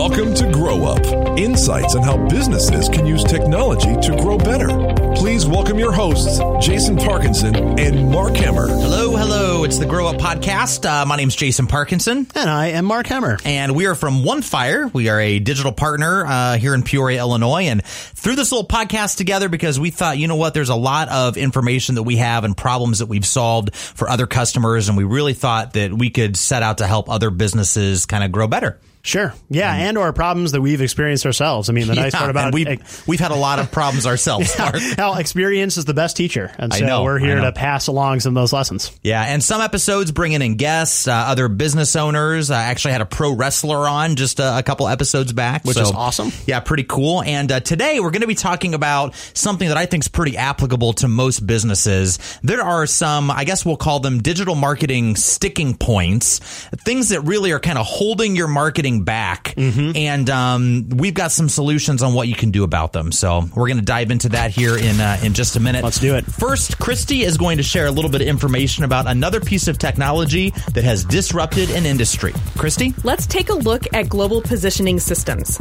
Welcome 0.00 0.32
to 0.36 0.50
Grow 0.50 0.84
Up 0.84 1.38
insights 1.38 1.94
on 1.94 2.02
how 2.02 2.16
businesses 2.26 2.88
can 2.88 3.04
use 3.04 3.22
technology 3.22 3.94
to 4.00 4.16
grow 4.16 4.38
better. 4.38 4.68
Please 5.14 5.46
welcome 5.46 5.78
your 5.78 5.92
hosts, 5.92 6.40
Jason 6.66 6.96
Parkinson 6.96 7.78
and 7.78 8.10
Mark 8.10 8.32
Hemmer. 8.32 8.66
Hello, 8.66 9.14
hello. 9.14 9.64
It's 9.64 9.76
the 9.76 9.84
Grow 9.84 10.08
Up 10.08 10.16
Podcast. 10.16 10.88
Uh, 10.88 11.04
my 11.04 11.20
is 11.20 11.36
Jason 11.36 11.66
Parkinson. 11.66 12.26
And 12.34 12.48
I 12.48 12.68
am 12.68 12.86
Mark 12.86 13.08
Hemmer. 13.08 13.42
And 13.44 13.76
we 13.76 13.84
are 13.88 13.94
from 13.94 14.24
One 14.24 14.40
Fire. 14.40 14.88
We 14.88 15.10
are 15.10 15.20
a 15.20 15.38
digital 15.38 15.70
partner 15.70 16.24
uh, 16.24 16.56
here 16.56 16.74
in 16.74 16.82
Peoria, 16.82 17.18
Illinois. 17.18 17.64
And 17.64 17.84
through 17.84 18.36
this 18.36 18.52
little 18.52 18.66
podcast 18.66 19.18
together, 19.18 19.50
because 19.50 19.78
we 19.78 19.90
thought, 19.90 20.16
you 20.16 20.28
know 20.28 20.36
what, 20.36 20.54
there's 20.54 20.70
a 20.70 20.74
lot 20.74 21.10
of 21.10 21.36
information 21.36 21.96
that 21.96 22.04
we 22.04 22.16
have 22.16 22.44
and 22.44 22.56
problems 22.56 23.00
that 23.00 23.06
we've 23.06 23.26
solved 23.26 23.74
for 23.76 24.08
other 24.08 24.26
customers. 24.26 24.88
And 24.88 24.96
we 24.96 25.04
really 25.04 25.34
thought 25.34 25.74
that 25.74 25.92
we 25.92 26.08
could 26.08 26.38
set 26.38 26.62
out 26.62 26.78
to 26.78 26.86
help 26.86 27.10
other 27.10 27.28
businesses 27.28 28.06
kind 28.06 28.24
of 28.24 28.32
grow 28.32 28.46
better. 28.46 28.80
Sure. 29.02 29.32
Yeah, 29.48 29.74
and 29.74 29.96
or 29.96 30.12
problems 30.12 30.52
that 30.52 30.60
we've 30.60 30.80
experienced 30.80 31.24
ourselves. 31.24 31.70
I 31.70 31.72
mean, 31.72 31.86
the 31.86 31.94
nice 31.94 32.14
part 32.14 32.30
about 32.30 32.46
and 32.46 32.54
we've, 32.54 33.04
we've 33.06 33.20
had 33.20 33.30
a 33.30 33.36
lot 33.36 33.58
of 33.58 33.72
problems 33.72 34.06
ourselves, 34.06 34.52
how 34.54 35.14
experience 35.14 35.76
is 35.76 35.86
the 35.86 35.94
best 35.94 36.16
teacher, 36.16 36.52
and 36.58 36.72
so 36.72 36.84
know, 36.84 37.02
we're 37.04 37.18
here 37.18 37.40
to 37.40 37.52
pass 37.52 37.86
along 37.86 38.20
some 38.20 38.36
of 38.36 38.40
those 38.42 38.52
lessons. 38.52 38.92
Yeah, 39.02 39.22
and 39.22 39.42
some 39.42 39.60
episodes 39.60 40.12
bringing 40.12 40.42
in 40.42 40.56
guests, 40.56 41.08
uh, 41.08 41.12
other 41.12 41.48
business 41.48 41.96
owners. 41.96 42.50
I 42.50 42.64
actually 42.64 42.92
had 42.92 43.00
a 43.00 43.06
pro 43.06 43.32
wrestler 43.32 43.88
on 43.88 44.16
just 44.16 44.38
a, 44.40 44.58
a 44.58 44.62
couple 44.62 44.86
episodes 44.86 45.32
back, 45.32 45.64
Which 45.64 45.76
so- 45.76 45.82
is 45.82 45.90
awesome. 45.92 46.30
Yeah, 46.46 46.60
pretty 46.60 46.84
cool. 46.84 47.22
And 47.22 47.50
uh, 47.50 47.60
today 47.60 48.00
we're 48.00 48.10
going 48.10 48.20
to 48.22 48.26
be 48.26 48.34
talking 48.34 48.74
about 48.74 49.14
something 49.34 49.68
that 49.68 49.76
I 49.76 49.86
think 49.86 50.04
is 50.04 50.08
pretty 50.08 50.36
applicable 50.36 50.94
to 50.94 51.08
most 51.08 51.46
businesses. 51.46 52.18
There 52.42 52.62
are 52.62 52.86
some, 52.86 53.30
I 53.30 53.44
guess 53.44 53.64
we'll 53.64 53.76
call 53.76 54.00
them 54.00 54.20
digital 54.20 54.54
marketing 54.54 55.16
sticking 55.16 55.76
points, 55.76 56.38
things 56.84 57.10
that 57.10 57.22
really 57.22 57.52
are 57.52 57.60
kind 57.60 57.78
of 57.78 57.86
holding 57.86 58.36
your 58.36 58.48
marketing 58.48 58.89
back. 58.98 59.54
Mm-hmm. 59.56 59.96
And 59.96 60.30
um, 60.30 60.88
we've 60.90 61.14
got 61.14 61.32
some 61.32 61.48
solutions 61.48 62.02
on 62.02 62.14
what 62.14 62.28
you 62.28 62.34
can 62.34 62.50
do 62.50 62.64
about 62.64 62.92
them. 62.92 63.12
So 63.12 63.44
we're 63.54 63.68
going 63.68 63.78
to 63.78 63.84
dive 63.84 64.10
into 64.10 64.30
that 64.30 64.50
here 64.50 64.76
in 64.76 65.00
uh, 65.00 65.18
in 65.22 65.34
just 65.34 65.56
a 65.56 65.60
minute. 65.60 65.84
Let's 65.84 66.00
do 66.00 66.16
it. 66.16 66.24
First, 66.26 66.78
Christy 66.78 67.22
is 67.22 67.38
going 67.38 67.58
to 67.58 67.62
share 67.62 67.86
a 67.86 67.90
little 67.90 68.10
bit 68.10 68.20
of 68.20 68.26
information 68.28 68.84
about 68.84 69.06
another 69.06 69.40
piece 69.40 69.68
of 69.68 69.78
technology 69.78 70.50
that 70.74 70.84
has 70.84 71.04
disrupted 71.04 71.70
an 71.70 71.86
industry. 71.86 72.32
Christy? 72.58 72.94
Let's 73.04 73.26
take 73.26 73.48
a 73.48 73.54
look 73.54 73.84
at 73.94 74.08
global 74.08 74.42
positioning 74.42 74.98
systems. 74.98 75.60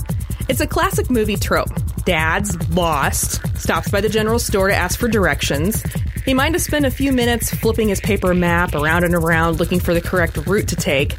It's 0.50 0.62
a 0.62 0.68
classic 0.68 1.12
movie 1.12 1.38
trope. 1.38 1.70
Dad's 2.06 2.58
lost, 2.72 3.42
stops 3.56 3.92
by 3.92 4.02
the 4.02 4.10
general 4.10 4.40
store 4.40 4.70
to 4.70 4.76
ask 4.76 5.00
for 5.00 5.08
directions. 5.08 5.84
He 6.26 6.34
might 6.34 6.54
have 6.54 6.62
spent 6.62 6.86
a 6.86 6.92
few 6.92 7.12
minutes 7.12 7.54
flipping 7.54 7.90
his 7.90 8.00
paper 8.02 8.34
map 8.34 8.74
around 8.74 9.04
and 9.04 9.14
around 9.14 9.60
looking 9.60 9.80
for 9.80 9.94
the 9.94 10.02
correct 10.02 10.38
route 10.48 10.68
to 10.70 10.76
take. 10.76 11.16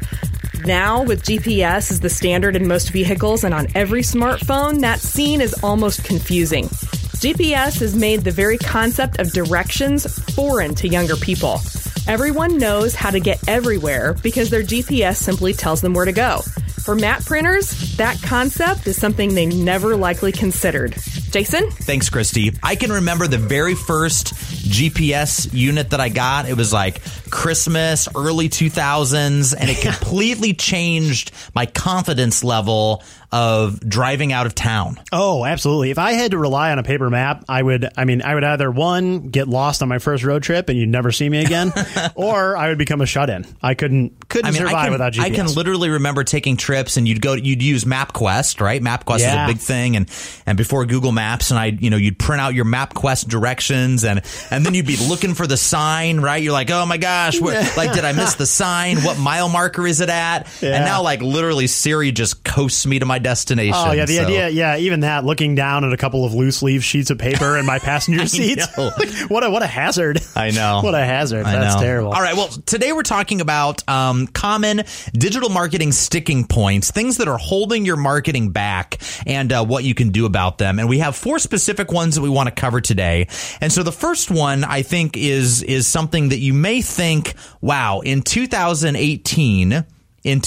Now, 0.65 1.01
with 1.03 1.23
GPS 1.23 1.91
as 1.91 2.01
the 2.01 2.09
standard 2.09 2.55
in 2.55 2.67
most 2.67 2.91
vehicles 2.91 3.43
and 3.43 3.53
on 3.53 3.67
every 3.73 4.01
smartphone, 4.01 4.81
that 4.81 4.99
scene 4.99 5.41
is 5.41 5.55
almost 5.63 6.03
confusing. 6.03 6.65
GPS 6.65 7.79
has 7.79 7.95
made 7.95 8.21
the 8.21 8.31
very 8.31 8.57
concept 8.57 9.19
of 9.19 9.31
directions 9.31 10.05
foreign 10.35 10.75
to 10.75 10.87
younger 10.87 11.15
people. 11.15 11.61
Everyone 12.07 12.57
knows 12.57 12.93
how 12.93 13.09
to 13.09 13.19
get 13.19 13.47
everywhere 13.47 14.13
because 14.21 14.49
their 14.49 14.61
GPS 14.61 15.17
simply 15.17 15.53
tells 15.53 15.81
them 15.81 15.93
where 15.93 16.05
to 16.05 16.11
go. 16.11 16.41
For 16.83 16.95
map 16.95 17.23
printers, 17.25 17.95
that 17.97 18.21
concept 18.21 18.87
is 18.87 18.99
something 18.99 19.33
they 19.33 19.45
never 19.45 19.95
likely 19.95 20.31
considered. 20.31 20.95
Jason? 21.31 21.69
Thanks, 21.71 22.09
Christy. 22.09 22.51
I 22.61 22.75
can 22.75 22.91
remember 22.91 23.27
the 23.27 23.37
very 23.37 23.75
first 23.75 24.33
GPS 24.71 25.53
unit 25.53 25.91
that 25.91 25.99
I 25.99 26.09
got. 26.09 26.47
It 26.47 26.55
was 26.55 26.71
like 26.73 27.01
Christmas, 27.29 28.07
early 28.15 28.49
2000s, 28.49 29.55
and 29.57 29.69
it 29.69 29.81
completely 29.81 30.53
changed 30.53 31.31
my 31.53 31.65
confidence 31.65 32.43
level 32.43 33.03
of 33.31 33.79
driving 33.87 34.33
out 34.33 34.45
of 34.45 34.53
town. 34.55 34.99
Oh, 35.11 35.45
absolutely. 35.45 35.91
If 35.91 35.97
I 35.97 36.13
had 36.13 36.31
to 36.31 36.37
rely 36.37 36.71
on 36.71 36.79
a 36.79 36.83
paper 36.83 37.09
map, 37.09 37.45
I 37.47 37.61
would. 37.61 37.87
I 37.95 38.05
mean, 38.05 38.21
I 38.21 38.33
would 38.35 38.43
either 38.43 38.69
one 38.69 39.29
get 39.29 39.47
lost 39.47 39.81
on 39.81 39.87
my 39.89 39.99
first 39.99 40.23
road 40.23 40.43
trip 40.43 40.67
and 40.69 40.77
you'd 40.77 40.89
never 40.89 41.11
see 41.11 41.29
me 41.29 41.43
again, 41.43 41.71
or 42.15 42.57
I 42.57 42.69
would 42.69 42.77
become 42.77 42.99
a 43.01 43.05
shut-in. 43.05 43.45
I 43.61 43.73
couldn't 43.73 44.27
couldn't 44.29 44.47
I 44.47 44.51
mean, 44.51 44.57
survive 44.59 44.75
I 44.75 44.83
can, 44.83 44.91
without 44.91 45.13
GPS. 45.13 45.21
I 45.23 45.29
can 45.29 45.47
literally 45.47 45.89
remember 45.89 46.23
taking 46.23 46.57
trips 46.57 46.97
and 46.97 47.07
you'd 47.07 47.21
go, 47.21 47.33
you'd 47.33 47.61
use 47.61 47.85
MapQuest, 47.85 48.59
right? 48.61 48.81
MapQuest 48.81 49.19
Yeah. 49.19 49.45
is 49.45 49.49
a 49.49 49.53
big 49.53 49.61
thing. 49.61 49.95
And, 49.95 50.09
and 50.45 50.57
before 50.57 50.85
Google 50.85 51.11
Maps 51.11 51.51
and 51.51 51.59
I, 51.59 51.67
you 51.67 51.89
know, 51.89 51.97
you'd 51.97 52.19
print 52.19 52.41
out 52.41 52.53
your 52.53 52.65
MapQuest 52.65 53.27
directions 53.27 54.03
and, 54.03 54.21
and 54.49 54.65
then 54.65 54.73
you'd 54.73 54.87
be 54.87 54.97
looking 55.07 55.33
for 55.35 55.47
the 55.47 55.57
sign, 55.57 56.19
right? 56.19 56.41
You're 56.41 56.53
like, 56.53 56.69
oh 56.71 56.85
my 56.85 56.97
gosh, 56.97 57.39
where, 57.39 57.61
like, 57.77 57.93
did 57.93 58.03
I 58.05 58.11
miss 58.13 58.35
the 58.35 58.45
sign? 58.45 58.99
What 59.01 59.17
mile 59.17 59.49
marker 59.49 59.87
is 59.87 60.01
it 60.01 60.09
at? 60.09 60.47
Yeah. 60.61 60.75
And 60.75 60.85
now 60.85 61.01
like 61.01 61.21
literally 61.21 61.67
Siri 61.67 62.11
just 62.11 62.43
coasts 62.43 62.85
me 62.85 62.99
to 62.99 63.05
my 63.05 63.19
destination. 63.21 63.73
Oh 63.77 63.91
yeah, 63.91 64.05
the 64.05 64.17
So- 64.17 64.23
idea, 64.23 64.49
yeah, 64.49 64.77
even 64.77 65.01
that. 65.01 65.23
Looking 65.25 65.55
down 65.55 65.83
at 65.85 65.93
a 65.93 65.97
couple 65.97 66.25
of 66.25 66.33
loose 66.33 66.61
leaf 66.61 66.83
sheets 66.83 67.09
of 67.09 67.17
paper 67.17 67.57
in 67.57 67.65
my 67.65 67.79
passenger 67.79 68.25
seat. 68.27 68.59
know. 68.77 68.91
what 69.29 69.43
a 69.43 69.49
what 69.49 69.63
a 69.63 69.67
hazard! 69.67 70.19
I 70.35 70.51
know. 70.51 70.81
what 70.83 70.95
a 70.95 71.03
hazard. 71.05 71.45
I 71.45 71.53
That's 71.59 71.75
know. 71.75 71.81
terrible. 71.81 72.11
All 72.13 72.21
right. 72.21 72.35
Well, 72.35 72.47
today 72.47 72.91
we're 72.93 73.03
talking 73.03 73.41
about 73.41 73.87
um, 73.89 74.27
common 74.27 74.81
digital 75.13 75.49
marketing 75.49 75.91
sticking 75.91 76.45
points, 76.45 76.91
things 76.91 77.17
that 77.17 77.27
are 77.27 77.37
holding 77.37 77.85
your 77.85 77.97
marketing 77.97 78.51
back, 78.51 79.01
and 79.25 79.51
uh, 79.53 79.63
what 79.65 79.83
you 79.83 79.93
can 79.93 80.09
do 80.09 80.25
about 80.25 80.57
them. 80.57 80.79
And 80.79 80.89
we 80.89 80.99
have 80.99 81.15
four 81.15 81.39
specific 81.39 81.91
ones 81.91 82.15
that 82.15 82.21
we 82.21 82.29
want 82.29 82.49
to 82.49 82.55
cover 82.55 82.81
today. 82.81 83.27
And 83.61 83.71
so 83.71 83.83
the 83.83 83.91
first 83.91 84.31
one 84.31 84.63
I 84.63 84.81
think 84.81 85.17
is 85.17 85.63
is 85.63 85.87
something 85.87 86.29
that 86.29 86.39
you 86.39 86.53
may 86.53 86.81
think, 86.81 87.33
wow, 87.61 87.99
in 88.01 88.21
2018, 88.21 89.85
in 90.23 90.41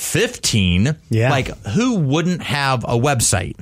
2015, 0.00 0.96
Yeah. 1.10 1.30
like 1.30 1.48
who 1.68 1.96
wouldn't 1.96 2.42
have 2.42 2.84
a 2.84 2.98
website 2.98 3.56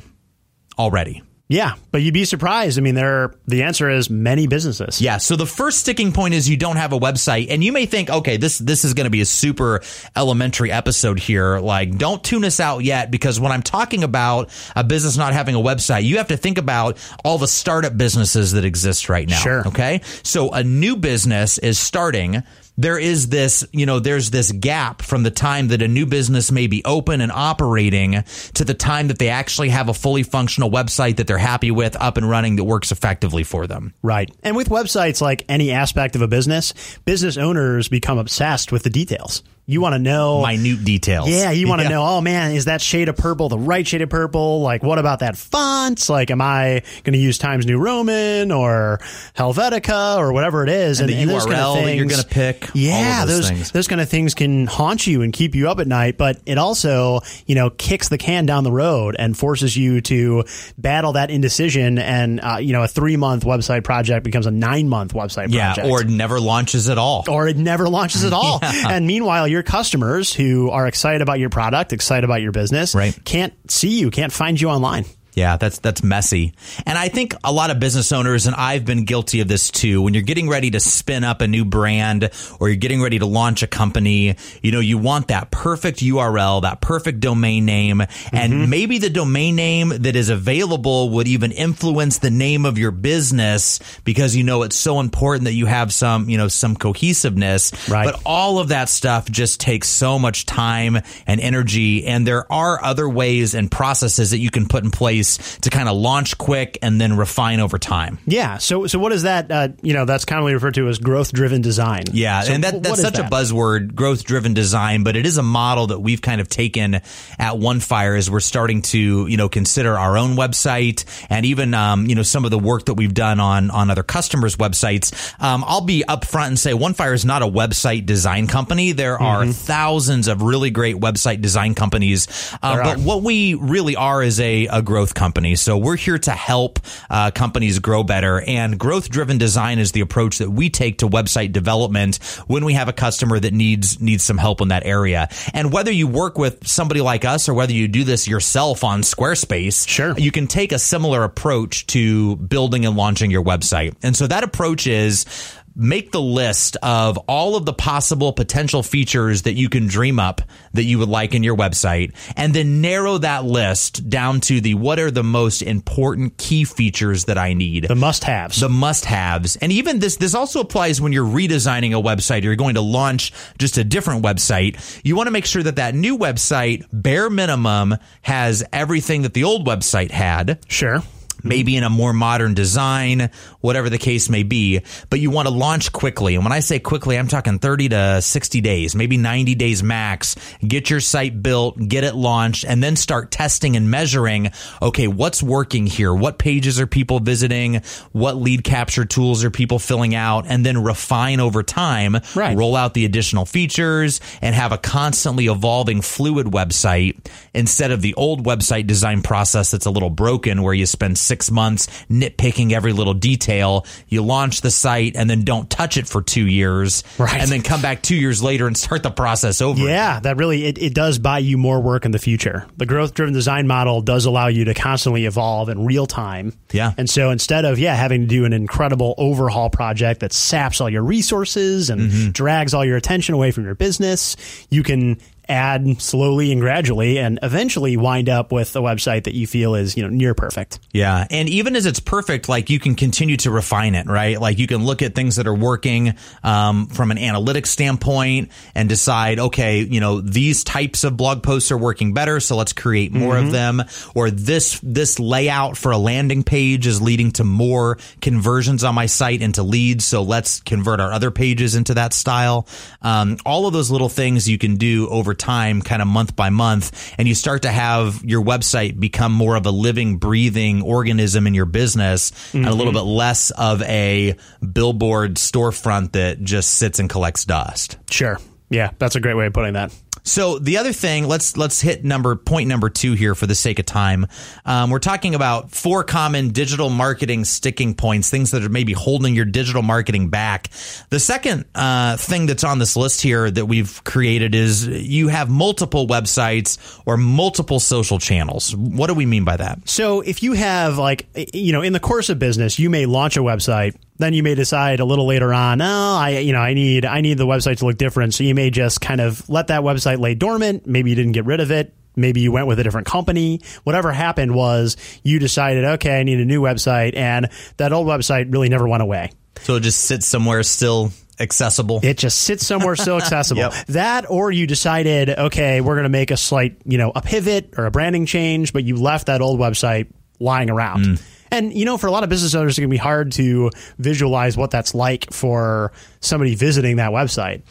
already? 0.78 1.22
Yeah, 1.50 1.76
but 1.93 2.03
you'd 2.03 2.12
be 2.12 2.26
surprised. 2.26 2.76
I 2.78 2.82
mean, 2.82 2.94
there. 2.94 3.22
Are, 3.25 3.34
the 3.47 3.62
answer 3.62 3.88
is 3.88 4.10
many 4.10 4.47
businesses. 4.47 5.00
Yeah. 5.00 5.16
So 5.16 5.34
the 5.34 5.47
first 5.47 5.78
sticking 5.78 6.12
point 6.12 6.34
is 6.34 6.47
you 6.47 6.59
don't 6.59 6.77
have 6.77 6.93
a 6.93 6.98
website, 6.98 7.47
and 7.48 7.65
you 7.65 7.72
may 7.72 7.87
think, 7.87 8.10
okay, 8.10 8.37
this 8.37 8.59
this 8.59 8.84
is 8.84 8.93
going 8.93 9.06
to 9.06 9.10
be 9.10 9.22
a 9.22 9.25
super 9.25 9.81
elementary 10.15 10.71
episode 10.71 11.19
here. 11.19 11.59
Like, 11.59 11.97
don't 11.97 12.22
tune 12.22 12.44
us 12.44 12.60
out 12.60 12.84
yet, 12.84 13.10
because 13.10 13.41
when 13.41 13.50
I'm 13.50 13.62
talking 13.62 14.04
about 14.04 14.50
a 14.77 14.84
business 14.84 15.16
not 15.16 15.32
having 15.32 15.54
a 15.54 15.59
website, 15.59 16.04
you 16.04 16.19
have 16.19 16.28
to 16.28 16.37
think 16.37 16.59
about 16.59 16.98
all 17.25 17.38
the 17.38 17.48
startup 17.48 17.97
businesses 17.97 18.53
that 18.53 18.66
exist 18.66 19.09
right 19.09 19.27
now. 19.27 19.38
Sure. 19.38 19.66
Okay. 19.69 20.03
So 20.25 20.50
a 20.50 20.62
new 20.62 20.97
business 20.97 21.56
is 21.56 21.78
starting. 21.78 22.43
There 22.78 22.97
is 22.99 23.28
this, 23.28 23.66
you 23.72 23.87
know, 23.87 23.99
there's 23.99 24.31
this 24.31 24.53
gap 24.53 25.03
from 25.03 25.25
the 25.25 25.33
time 25.33 25.69
that 25.69 25.83
a 25.83 25.89
new 25.89 26.06
business 26.06 26.53
may 26.53 26.69
be 26.69 26.84
open 26.84 27.21
and 27.21 27.33
operating 27.33 28.22
to 28.55 28.65
the 28.65 28.72
time 28.72 29.09
that 29.09 29.19
they 29.19 29.31
actually 29.31 29.71
have 29.71 29.89
a 29.89 29.94
fully 29.94 30.22
functional 30.22 30.71
website 30.71 31.16
that 31.16 31.27
they're 31.27 31.39
happy 31.39 31.72
with, 31.72 31.97
up 31.97 32.16
and 32.16 32.31
running, 32.31 32.55
that 32.55 32.65
works 32.65 32.93
effectively 32.93 33.43
for 33.43 33.66
them. 33.66 33.94
Right. 34.00 34.31
And 34.44 34.55
with 34.55 34.69
websites, 34.69 35.21
like 35.21 35.44
any 35.49 35.72
aspect 35.72 36.15
of 36.15 36.22
a 36.22 36.28
business, 36.28 36.72
business 37.05 37.37
owners 37.37 37.89
become 37.89 38.16
obsessed 38.16 38.71
with 38.71 38.84
the 38.84 38.91
details. 38.91 39.43
You 39.71 39.83
want 39.83 39.93
to 39.95 39.99
know 39.99 40.41
minute 40.47 40.83
details. 40.83 41.29
Yeah, 41.29 41.51
you 41.51 41.69
want 41.69 41.81
to 41.81 41.84
Yeah. 41.84 41.91
know, 41.91 42.03
oh 42.06 42.21
man, 42.23 42.53
is 42.53 42.65
that 42.65 42.81
shade 42.81 43.11
of 43.11 43.17
purple 43.19 43.51
the 43.51 43.59
right 43.59 43.87
shade 43.87 44.01
of 44.01 44.09
purple? 44.09 44.62
Like, 44.62 44.83
what 44.83 44.99
about 44.99 45.19
that 45.19 45.37
font? 45.37 46.09
Like, 46.09 46.31
am 46.31 46.41
I 46.41 46.83
going 47.05 47.12
to 47.12 47.19
use 47.19 47.37
Times 47.37 47.67
New 47.67 47.78
Roman 47.78 48.51
or 48.51 48.99
Helvetica 49.37 50.17
or 50.17 50.33
whatever 50.33 50.62
it 50.62 50.69
is? 50.71 51.01
And 51.01 51.09
the 51.09 51.25
those 51.25 51.45
kind 51.45 51.59
of 51.61 51.77
URL 51.77 51.84
that 51.84 51.97
you're 51.97 52.07
gonna 52.07 52.23
pick, 52.25 52.65
all 52.65 52.71
Yeah, 52.81 53.23
of 53.23 53.28
those 53.28 53.39
those 53.41 53.49
things. 53.51 53.71
those 53.73 53.89
kind 53.89 54.01
of 54.01 54.09
things 54.09 54.34
can 54.34 54.67
haunt 54.67 55.07
you 55.07 55.23
and 55.23 55.33
keep 55.33 55.55
you 55.55 55.69
up 55.71 55.81
at 55.81 55.87
night. 55.87 56.17
But 56.17 56.39
it 56.47 56.59
also, 56.59 57.21
you 57.47 57.55
know, 57.55 57.71
kicks 57.71 58.09
the 58.09 58.19
can 58.19 58.47
down 58.47 58.65
the 58.65 58.73
road 58.73 59.17
and 59.19 59.37
forces 59.37 59.77
you 59.77 60.01
to 60.03 60.45
battle 60.77 61.12
that 61.12 61.31
indecision. 61.31 61.99
And 61.99 62.41
uh, 62.41 62.57
you 62.61 62.73
know, 62.73 62.83
a 62.83 62.89
three 62.89 63.17
month 63.17 63.45
website 63.45 63.84
project 63.84 64.25
becomes 64.25 64.47
a 64.47 64.51
nine 64.51 64.89
month 64.89 65.12
website 65.15 65.53
Yeah, 65.53 65.75
project 65.75 65.93
or 65.93 66.01
it 66.01 66.09
never 66.09 66.41
launches 66.41 66.89
at 66.89 66.99
all. 66.99 67.25
or 67.28 67.47
it 67.49 67.57
never 67.57 67.89
launches 67.89 68.25
at 68.25 68.33
all. 68.33 68.61
And 68.89 69.07
meanwhile, 69.07 69.47
your 69.59 69.65
customers 69.65 70.33
who 70.33 70.71
are 70.71 70.87
excited 70.87 71.21
about 71.21 71.41
your 71.41 71.51
product, 71.51 71.93
excited 71.93 72.25
about 72.25 72.41
your 72.41 72.53
business, 72.53 72.95
Right. 72.95 73.19
can't 73.25 73.53
see 73.69 73.99
you, 73.99 74.10
can't 74.10 74.33
find 74.33 74.60
you 74.60 74.69
online. 74.69 75.05
Yeah, 75.39 75.57
that's 75.57 75.79
that's 75.79 76.03
messy. 76.03 76.53
And 76.85 76.99
I 76.99 77.09
think 77.09 77.33
a 77.45 77.53
lot 77.53 77.71
of 77.71 77.79
business 77.79 78.11
owners 78.11 78.49
and 78.49 78.57
I've 78.57 78.85
been 78.85 79.05
guilty 79.05 79.41
of 79.41 79.47
this 79.47 79.71
too. 79.71 80.03
When 80.03 80.13
you're 80.13 80.25
getting 80.25 80.49
ready 80.49 80.73
to 80.73 80.81
spin 80.81 81.23
up 81.23 81.43
a 81.43 81.47
new 81.47 81.65
brand 81.65 82.29
or 82.59 82.69
you're 82.69 82.77
getting 82.77 83.01
ready 83.01 83.21
to 83.21 83.27
launch 83.27 83.63
a 83.63 83.69
company, 83.69 84.35
you 84.63 84.73
know, 84.73 84.81
you 84.81 84.99
want 84.99 85.29
that 85.29 85.53
perfect 85.53 86.01
URL, 86.01 86.63
that 86.63 86.81
perfect 86.81 87.21
domain 87.21 87.65
name, 87.65 88.01
and 88.01 88.53
mm-hmm. 88.53 88.69
maybe 88.69 88.99
the 88.99 89.11
domain 89.11 89.55
name 89.55 89.91
that 89.91 90.17
is 90.17 90.29
available 90.29 91.11
would 91.11 91.29
even 91.29 91.53
influence 91.53 92.19
the 92.19 92.31
name 92.31 92.67
of 92.67 92.77
your 92.77 92.91
business 92.91 93.79
because 94.03 94.35
you 94.35 94.43
know 94.43 94.65
it's 94.65 94.75
so 94.75 94.99
important 94.99 95.45
that 95.45 95.53
you 95.53 95.67
have 95.67 95.93
some, 95.93 96.29
you 96.29 96.37
know, 96.37 96.49
some 96.49 96.75
cohesiveness. 96.75 97.89
Right. 97.89 98.07
But 98.07 98.21
all 98.27 98.59
of 98.59 98.69
that 98.71 98.89
stuff 98.89 99.31
just 99.31 99.61
takes 99.61 99.89
so 99.89 100.19
much 100.19 100.47
time 100.47 100.99
and 101.29 101.41
energy 101.41 102.07
and 102.07 102.27
there 102.27 102.51
are 102.53 102.83
other 102.83 103.09
ways 103.09 103.55
and 103.55 103.71
processes 103.71 104.31
that 104.31 104.39
you 104.39 104.51
can 104.51 104.67
put 104.67 104.83
in 104.83 104.91
place 104.91 105.28
space 105.28 105.59
to 105.59 105.71
kind 105.71 105.89
of 105.89 105.97
launch 105.97 106.39
quick 106.39 106.78
and 106.83 107.01
then 107.01 107.16
refine 107.16 107.60
over 107.60 107.78
time. 107.78 108.19
Yeah. 108.27 108.59
So 108.59 108.86
so 108.86 108.98
what 108.98 109.13
is 109.13 109.22
that? 109.22 109.51
Uh, 109.51 109.69
you 109.83 109.92
know, 109.92 110.04
that's 110.04 110.25
commonly 110.25 110.54
referred 110.54 110.75
to 110.75 110.89
as 110.89 110.98
growth 110.98 111.33
driven 111.33 111.63
design. 111.63 112.04
Yeah, 112.13 112.42
So 112.42 112.53
and 112.53 112.65
that, 112.65 112.83
that's 112.83 113.01
such 113.01 113.19
a 113.19 113.25
buzzword, 113.25 113.95
growth 113.95 114.25
driven 114.25 114.54
design, 114.54 115.03
but 115.03 115.16
it 115.16 115.27
is 115.27 115.39
a 115.39 115.42
model 115.42 115.89
that 115.89 116.01
we've 116.01 116.22
kind 116.22 116.41
of 116.41 116.48
taken 116.48 116.95
at 116.95 117.54
OneFire 117.54 118.16
as 118.16 118.30
we're 118.30 118.41
starting 118.41 118.83
to, 118.83 119.27
you 119.27 119.36
know, 119.36 119.48
consider 119.48 119.98
our 119.98 120.16
own 120.16 120.36
website 120.36 121.04
and 121.30 121.47
even, 121.47 121.75
um, 121.75 122.07
you 122.07 122.15
know, 122.15 122.22
some 122.22 122.45
of 122.45 122.51
the 122.51 122.59
work 122.59 122.86
that 122.86 122.95
we've 122.95 123.15
done 123.15 123.41
on, 123.41 123.71
on 123.71 123.91
other 123.91 124.03
customers' 124.03 124.57
websites. 124.57 125.34
Um, 125.42 125.65
I'll 125.66 125.80
be 125.80 126.04
upfront 126.09 126.48
and 126.48 126.59
say 126.59 126.72
OneFire 126.72 127.15
is 127.15 127.25
not 127.25 127.42
a 127.42 127.47
website 127.47 128.07
design 128.07 128.47
company. 128.47 128.92
There 128.92 129.21
are 129.21 129.47
thousands 129.47 130.28
of 130.28 130.42
really 130.42 130.71
great 130.71 130.97
website 130.97 131.41
design 131.41 131.75
companies. 131.75 132.27
There 132.63 132.83
but 132.83 132.98
what 132.98 133.22
we 133.22 133.54
really 133.54 133.97
are 133.97 134.22
is 134.22 134.41
a, 134.41 134.66
a 134.66 134.83
growth 134.83 135.15
company. 135.18 135.56
So 135.56 135.76
we're 135.76 135.97
here 135.97 136.18
to 136.18 136.30
help 136.30 136.78
uh, 137.10 137.32
companies 137.32 137.80
grow 137.80 138.04
better. 138.04 138.41
And 138.47 138.78
growth 138.78 139.10
driven 139.10 139.36
design 139.36 139.78
is 139.80 139.91
the 139.92 140.00
approach 140.00 140.38
that 140.38 140.50
we 140.50 140.70
take 140.70 140.98
to 140.98 141.09
website 141.09 141.53
development 141.53 142.16
when 142.47 142.65
we 142.65 142.74
have 142.74 142.88
a 142.88 142.92
customer 142.92 143.41
that 143.41 143.53
needs 143.53 144.00
needs 144.00 144.22
some 144.24 144.38
help 144.38 144.60
in 144.60 144.68
that 144.68 144.86
area. 144.86 145.28
And 145.53 145.72
whether 145.72 145.91
you 145.91 146.06
work 146.06 146.38
with 146.38 146.66
somebody 146.66 147.00
like 147.00 147.24
us 147.24 147.48
or 147.48 147.54
whether 147.54 147.72
you 147.72 147.88
do 147.88 148.04
this 148.04 148.28
yourself 148.28 148.84
on 148.84 149.03
Squarespace, 149.03 149.88
Sure. 149.88 150.15
you 150.16 150.30
can 150.30 150.47
take 150.47 150.70
a 150.72 150.78
similar 150.78 151.24
approach 151.24 151.86
to 151.88 152.36
building 152.36 152.86
and 152.86 152.97
launching 152.97 153.30
your 153.30 153.42
website. 153.42 153.94
And 154.03 154.16
so 154.16 154.26
that 154.28 154.44
approach 154.44 154.86
is 154.86 155.26
make 155.74 156.12
the 156.12 156.20
list 156.20 156.76
of 156.82 157.16
all 157.28 157.56
of 157.56 157.65
the 157.65 157.72
possible 157.72 158.32
potential 158.32 158.82
features 158.82 159.42
that 159.42 159.54
you 159.54 159.68
can 159.68 159.86
dream 159.86 160.18
up 160.18 160.41
that 160.72 160.84
you 160.84 160.98
would 160.98 161.09
like 161.09 161.34
in 161.34 161.42
your 161.42 161.56
website 161.56 162.15
and 162.36 162.54
then 162.54 162.80
narrow 162.80 163.18
that 163.18 163.44
list 163.44 164.09
down 164.09 164.41
to 164.41 164.60
the 164.60 164.74
what 164.74 164.98
are 164.98 165.10
the 165.10 165.22
most 165.22 165.62
important 165.62 166.36
key 166.36 166.65
features 166.65 167.24
that 167.26 167.38
I 167.38 167.53
need 167.53 167.84
the 167.84 167.94
must 167.94 168.24
haves. 168.24 168.60
the 168.60 168.68
must-haves. 168.68 169.56
And 169.56 169.72
even 169.72 169.98
this 169.98 170.16
this 170.16 170.34
also 170.34 170.60
applies 170.60 171.00
when 171.00 171.12
you're 171.12 171.26
redesigning 171.26 171.91
a 171.91 172.03
website 172.03 172.42
or 172.42 172.47
you're 172.47 172.56
going 172.56 172.74
to 172.74 172.80
launch 172.80 173.32
just 173.59 173.78
a 173.78 173.84
different 173.84 174.24
website. 174.24 175.00
You 175.04 175.16
want 175.16 175.26
to 175.26 175.30
make 175.30 175.47
sure 175.47 175.62
that 175.62 175.76
that 175.76 175.94
new 175.94 176.16
website 176.16 176.86
bare 176.92 177.30
minimum 177.30 177.97
has 178.22 178.65
everything 178.72 179.22
that 179.22 179.34
the 179.34 179.44
old 179.44 179.66
website 179.66 180.10
had 180.10 180.59
sure. 180.68 181.03
Mm-hmm. 181.39 181.49
maybe 181.49 181.77
in 181.77 181.85
a 181.85 181.91
more 181.91 182.13
modern 182.13 182.55
design, 182.55 183.31
whatever 183.61 183.89
the 183.89 183.99
case 183.99 184.29
may 184.29 184.43
be, 184.43 184.81
but 185.09 185.21
you 185.21 185.31
want 185.31 185.47
to 185.47 185.55
launch 185.55 185.93
quickly. 185.93 186.35
And 186.35 186.43
when 186.45 186.53
I 186.53 186.59
say 186.59 186.81
quickly, 186.81 187.17
I'm 187.17 187.29
talking 187.29 187.61
30 187.61 187.91
to 187.91 188.21
60 188.23 188.61
days, 188.61 188.97
maybe 188.97 189.17
90 189.17 189.55
days 189.55 189.81
max. 189.83 190.35
Get 190.67 190.91
your 190.91 190.99
site 190.99 191.41
built, 191.41 191.79
get 191.79 192.03
it 192.03 192.17
launched, 192.17 192.65
and 192.65 192.83
then 192.83 192.97
start 192.97 193.31
testing 193.31 193.77
and 193.77 193.89
measuring, 193.89 194.51
okay, 194.83 195.07
what's 195.07 195.41
working 195.41 195.87
here? 195.87 196.13
What 196.13 196.39
pages 196.39 196.81
are 196.81 196.89
people 196.89 197.21
visiting? 197.21 197.83
What 198.11 198.37
lead 198.37 198.65
capture 198.65 199.05
tools 199.05 199.45
are 199.45 199.51
people 199.51 199.79
filling 199.79 200.17
out? 200.17 200.45
And 200.49 200.67
then 200.67 200.83
refine 200.83 201.39
over 201.39 201.63
time, 201.63 202.17
Right. 202.35 202.57
roll 202.57 202.75
out 202.75 202.95
the 202.95 203.05
additional 203.05 203.45
features 203.47 204.21
and 204.43 204.57
have 204.57 204.73
a 204.73 204.79
constantly 204.79 205.47
evolving 205.47 206.03
fluid 206.03 206.47
website 206.49 207.25
instead 207.59 207.91
of 207.91 208.01
the 208.01 208.15
old 208.15 208.47
website 208.47 208.87
design 208.87 209.21
process 209.21 209.72
that's 209.72 209.84
a 209.84 209.91
little 209.91 210.10
broken 210.10 210.63
where 210.63 210.72
you 210.72 210.87
spend 210.87 211.19
six 211.19 211.51
months 211.51 211.89
nitpicking 212.09 212.72
every 212.72 212.93
little 212.93 213.15
detail. 213.15 213.84
You 214.09 214.22
launch 214.22 214.60
the 214.60 214.71
site 214.71 215.16
and 215.16 215.28
then 215.28 215.43
don't 215.43 215.69
touch 215.69 215.97
it 215.97 216.07
for 216.07 216.22
two 216.22 216.47
years. 216.47 217.03
Right. 217.19 217.41
And 217.41 217.51
then 217.51 217.63
come 217.63 217.83
back 217.83 218.01
two 218.01 218.15
years 218.15 218.43
later 218.43 218.66
and 218.69 218.77
start 218.77 219.03
the 219.03 219.10
process 219.10 219.60
over. 219.60 219.81
Yeah, 219.81 220.21
that 220.21 220.37
really 220.37 220.65
it, 220.66 220.78
it 220.78 220.95
does 220.95 221.19
buy 221.19 221.39
you 221.41 221.59
more 221.59 221.81
work 221.81 222.05
in 222.05 222.13
the 222.13 222.19
future. 222.19 222.66
The 222.77 222.87
growth 222.87 223.15
driven 223.15 223.34
design 223.34 223.66
model 223.66 224.01
does 224.03 224.25
allow 224.25 224.47
you 224.47 224.65
to 224.66 224.75
constantly 224.75 225.25
evolve 225.27 225.69
in 225.69 225.84
real 225.84 226.07
time. 226.07 226.53
Yeah. 226.72 226.93
And 226.97 227.11
so 227.11 227.31
instead 227.31 227.65
of 227.65 227.78
yeah 227.78 227.97
having 227.97 228.21
to 228.22 228.27
do 228.28 228.45
an 228.45 228.53
incredible 228.53 229.15
overhaul 229.19 229.69
project 229.69 230.21
that 230.21 230.33
saps 230.33 230.81
all 230.81 230.89
your 230.89 231.03
resources 231.03 231.91
and 231.91 231.99
Mm-hmm. 231.99 232.31
drags 232.31 232.75
all 232.75 232.84
your 232.84 232.97
attention 232.97 233.34
away 233.34 233.51
from 233.51 233.65
your 233.65 233.75
business, 233.75 234.37
you 234.71 234.83
can 234.83 235.19
add 235.48 236.00
slowly 236.00 236.53
and 236.53 236.60
gradually 236.60 237.18
and 237.18 237.39
eventually 237.42 237.97
wind 237.97 238.28
up 238.28 238.53
with 238.53 238.74
a 238.77 238.80
website 238.80 239.24
that 239.24 239.34
you 239.34 239.47
feel 239.47 239.74
is, 239.74 239.97
you 239.97 240.03
know, 240.03 240.09
near 240.09 240.34
perfect. 240.34 240.78
Yeah. 240.92 241.27
And 241.30 241.48
even 241.48 241.74
as 241.77 241.86
it's 241.86 242.00
perfect, 242.00 242.48
like 242.48 242.71
you 242.71 242.78
can 242.78 242.95
continue 242.95 243.36
to 243.39 243.50
refine 243.50 243.95
it, 243.95 244.06
right? 244.06 244.41
Like 244.41 244.59
you 244.59 244.66
can 244.66 244.84
look 244.84 245.03
at 245.03 245.15
things 245.15 245.36
that 245.36 245.47
are 245.47 245.54
working 245.54 246.15
um, 246.42 246.86
from 246.89 247.10
an 247.10 247.16
analytics 247.16 247.68
standpoint 247.68 248.50
and 248.74 248.89
decide, 248.89 249.39
okay, 249.39 249.80
you 249.80 250.00
know, 250.00 250.21
these 250.21 250.65
types 250.65 251.04
of 251.04 251.16
blog 251.16 251.42
posts 251.42 251.71
are 251.71 251.78
working 251.78 252.12
better, 252.12 252.41
so 252.41 252.56
let's 252.56 252.72
create 252.72 253.12
more 253.12 253.36
of 253.36 253.51
them. 253.51 253.83
Or 254.15 254.30
this 254.30 254.80
this 254.83 255.18
layout 255.18 255.77
for 255.77 255.92
a 255.92 255.98
landing 255.98 256.42
page 256.42 256.87
is 256.87 257.00
leading 257.00 257.33
to 257.33 257.44
more 257.44 257.99
conversions 258.21 258.85
on 258.85 258.94
my 258.94 259.06
site 259.06 259.42
into 259.42 259.62
leads, 259.62 260.04
so 260.04 260.23
let's 260.23 260.61
convert 260.61 261.00
our 261.00 261.12
other 261.12 261.30
pages 261.30 261.75
into 261.75 261.94
that 261.94 262.12
style. 262.12 262.66
Um, 263.02 263.38
all 263.47 263.66
of 263.66 263.73
those 263.73 263.90
little 263.90 264.09
things 264.09 264.49
you 264.49 264.59
can 264.59 264.76
do 264.76 265.09
over 265.09 265.35
time, 265.38 265.83
kind 265.83 266.02
of 266.02 266.09
month 266.09 266.37
by 266.37 266.50
month, 266.50 267.14
and 267.19 267.29
you 267.29 267.35
start 267.35 267.62
to 267.62 267.71
have 267.71 268.25
your 268.25 268.45
website 268.45 268.99
become 268.99 269.33
more 269.33 269.57
of 269.57 269.67
a 269.67 269.71
living, 269.71 270.19
breathing 270.19 270.83
organism 270.83 271.47
in 271.47 271.55
your 271.55 271.67
business 271.67 272.33
and 272.55 272.67
a 272.67 272.71
little 272.71 272.93
mm-hmm. 272.93 273.07
bit 273.07 273.11
less 273.11 273.50
of 273.50 273.83
a 273.83 274.37
billboard 274.73 275.37
storefront 275.37 276.12
that 276.12 276.43
just 276.43 276.75
sits 276.75 276.99
and 276.99 277.09
collects 277.09 277.45
dust. 277.45 277.99
Sure. 278.11 278.38
Yeah, 278.71 278.90
that's 278.99 279.17
a 279.17 279.21
great 279.21 279.35
way 279.35 279.47
of 279.47 279.52
putting 279.52 279.75
that. 279.75 279.95
So 280.28 280.59
the 280.59 280.76
other 280.76 280.92
thing, 280.92 281.26
let's 281.26 281.57
let's 281.57 281.80
hit 281.80 282.04
number 282.04 282.37
point 282.37 282.69
number 282.69 282.90
two 282.90 283.14
here 283.14 283.35
for 283.35 283.47
the 283.47 283.54
sake 283.54 283.78
of 283.78 283.87
time. 283.87 284.26
Um, 284.64 284.90
we're 284.90 284.99
talking 284.99 285.35
about 285.35 285.71
four 285.71 286.04
common 286.04 286.50
digital 286.50 286.90
marketing 286.90 287.45
sticking 287.45 287.95
points, 287.95 288.30
things 288.30 288.50
that 288.50 288.62
are 288.62 288.69
maybe 288.69 288.92
holding 288.92 289.35
your 289.35 289.47
digital 289.47 289.83
marketing 289.83 290.28
back. 290.28 290.69
The 291.09 291.19
second 291.19 291.64
uh, 291.75 292.16
thing 292.16 292.47
that's 292.47 292.64
on 292.64 292.78
this 292.78 292.97
list 292.97 293.23
here 293.23 293.50
that 293.50 293.66
we've 293.66 294.02
created 294.04 294.54
is 294.54 294.87
you 294.87 295.28
have 295.28 295.49
multiple 295.49 296.07
websites 296.07 297.00
or 297.07 297.16
multiple 297.16 297.80
social 297.80 298.19
channels. 298.19 298.76
What 298.76 299.07
do 299.07 299.14
we 299.14 299.26
mean 299.26 299.45
by 299.45 299.57
that? 299.57 299.88
So 299.88 300.21
if 300.21 300.42
you 300.42 300.52
have 300.52 300.99
like 300.99 301.26
you 301.54 301.73
know 301.73 301.83
in 301.83 301.92
the 301.92 302.00
course 302.00 302.28
of 302.28 302.38
business, 302.38 302.78
you 302.78 302.90
may 302.90 303.07
launch 303.07 303.37
a 303.37 303.40
website, 303.40 303.97
then 304.18 304.35
you 304.35 304.42
may 304.42 304.54
decide 304.54 305.00
a 305.00 305.04
little 305.04 305.26
later 305.26 305.52
on, 305.54 305.80
oh, 305.80 306.16
I 306.16 306.38
you 306.38 306.52
know 306.52 306.61
I 306.61 306.75
need 306.75 307.04
I 307.04 307.20
need 307.20 307.38
the 307.38 307.47
website 307.47 307.78
to 307.78 307.87
look 307.87 307.97
different. 307.97 308.35
So 308.35 308.44
you 308.44 308.54
may 308.54 308.70
just 308.70 309.00
kind 309.00 309.20
of 309.20 309.49
let 309.49 309.68
that 309.68 309.82
website 309.82 310.18
lay 310.18 310.35
dormant. 310.35 310.87
Maybe 310.87 311.11
you 311.11 311.16
didn't 311.16 311.32
get 311.32 311.47
rid 311.47 311.61
of 311.61 311.70
it. 311.70 311.94
Maybe 312.16 312.40
you 312.40 312.50
went 312.50 312.66
with 312.66 312.80
a 312.80 312.82
different 312.82 313.06
company. 313.06 313.61
Whatever 313.85 314.11
happened 314.11 314.54
was 314.54 314.97
you 315.23 315.38
decided, 315.38 315.85
okay, 315.85 316.18
I 316.18 316.25
need 316.25 316.40
a 316.40 316.44
new 316.44 316.61
website, 316.61 317.16
and 317.16 317.49
that 317.76 317.92
old 317.92 318.09
website 318.09 318.52
really 318.52 318.68
never 318.68 318.88
went 318.88 319.02
away. 319.02 319.30
So 319.61 319.76
it 319.76 319.80
just 319.80 320.00
sits 320.00 320.26
somewhere 320.26 320.62
still 320.64 321.12
accessible. 321.40 322.00
It 322.02 322.18
just 322.18 322.38
sits 322.38 322.66
somewhere 322.66 322.97
still 322.97 323.16
accessible. 323.23 323.62
Yep. 323.62 323.87
That, 323.88 324.30
or 324.30 324.50
you 324.50 324.66
decided, 324.66 325.30
okay, 325.30 325.80
we're 325.80 325.94
going 325.94 326.04
to 326.04 326.09
make 326.09 326.30
a 326.30 326.37
slight, 326.37 326.78
you 326.85 326.99
know, 326.99 327.12
a 327.14 327.23
pivot 327.23 327.75
or 327.76 327.87
a 327.87 327.90
branding 327.90 328.26
change, 328.26 328.72
but 328.72 328.84
you 328.84 328.96
left 328.96 329.26
that 329.26 329.40
old 329.40 329.60
website 329.60 330.10
lying 330.40 330.70
around. 330.70 331.04
Mm. 331.04 331.22
And, 331.50 331.73
you 331.73 331.85
know, 331.85 331.99
for 331.99 332.07
a 332.07 332.11
lot 332.11 332.25
of 332.25 332.31
business 332.31 332.55
owners, 332.55 332.73
it's 332.73 332.78
going 332.78 332.88
to 332.88 332.95
be 332.95 332.97
hard 332.97 333.33
to 333.33 333.71
visualize 333.99 334.57
what 334.57 334.71
that's 334.71 334.95
like 334.95 335.33
for 335.33 335.93
somebody 336.21 336.55
visiting 336.55 336.97
that 336.97 337.11
website. 337.11 337.62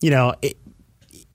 You 0.00 0.10
know, 0.10 0.34
it, 0.42 0.56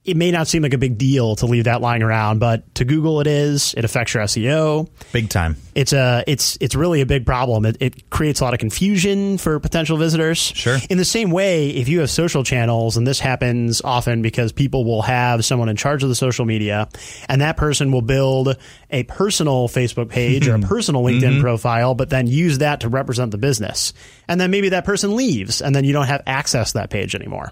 it 0.06 0.16
may 0.16 0.30
not 0.30 0.48
seem 0.48 0.62
like 0.62 0.74
a 0.74 0.78
big 0.78 0.98
deal 0.98 1.36
to 1.38 1.48
leave 1.48 1.64
that 1.64 1.82
lying 1.82 2.04
around, 2.04 2.40
but 2.40 2.76
to 2.76 2.86
Google 2.86 3.22
it 3.22 3.28
is. 3.28 3.74
It 3.76 3.84
affects 3.84 4.14
your 4.14 4.24
SEO 4.24 4.88
Big 5.12 5.30
time. 5.30 5.58
it's 5.74 5.94
a 5.94 6.24
it's 6.28 6.58
it's 6.62 6.76
really 6.76 7.02
a 7.02 7.08
big 7.08 7.26
problem. 7.26 7.66
It, 7.66 7.78
it 7.80 8.10
creates 8.12 8.40
a 8.40 8.44
lot 8.44 8.54
of 8.54 8.60
confusion 8.60 9.40
for 9.40 9.60
potential 9.60 9.98
visitors. 9.98 10.38
Sure. 10.38 10.78
In 10.90 11.00
the 11.00 11.06
same 11.06 11.32
way, 11.32 11.70
if 11.70 11.88
you 11.90 12.02
have 12.02 12.12
social 12.12 12.44
channels, 12.44 12.98
and 12.98 13.08
this 13.08 13.20
happens 13.20 13.82
often 13.84 14.22
because 14.22 14.52
people 14.52 14.86
will 14.86 15.02
have 15.02 15.44
someone 15.44 15.70
in 15.70 15.76
charge 15.76 16.04
of 16.04 16.10
the 16.10 16.16
social 16.16 16.46
media, 16.46 16.88
and 17.28 17.42
that 17.42 17.58
person 17.58 17.92
will 17.92 18.04
build 18.04 18.56
a 18.92 19.04
personal 19.04 19.68
Facebook 19.68 20.10
page 20.10 20.48
or 20.48 20.56
a 20.56 20.60
hmm. 20.60 20.66
personal 20.66 21.04
LinkedIn 21.04 21.22
mm-hmm. 21.22 21.42
profile, 21.42 21.96
but 21.96 22.10
then 22.10 22.28
use 22.28 22.60
that 22.60 22.82
to 22.82 22.90
represent 22.90 23.32
the 23.32 23.38
business. 23.38 23.94
And 24.28 24.40
then 24.40 24.52
maybe 24.52 24.70
that 24.70 24.86
person 24.86 25.16
leaves, 25.16 25.62
and 25.62 25.76
then 25.76 25.84
you 25.84 25.94
don't 25.94 26.08
have 26.08 26.22
access 26.28 26.72
to 26.72 26.80
that 26.80 26.90
page 26.92 27.16
anymore. 27.16 27.50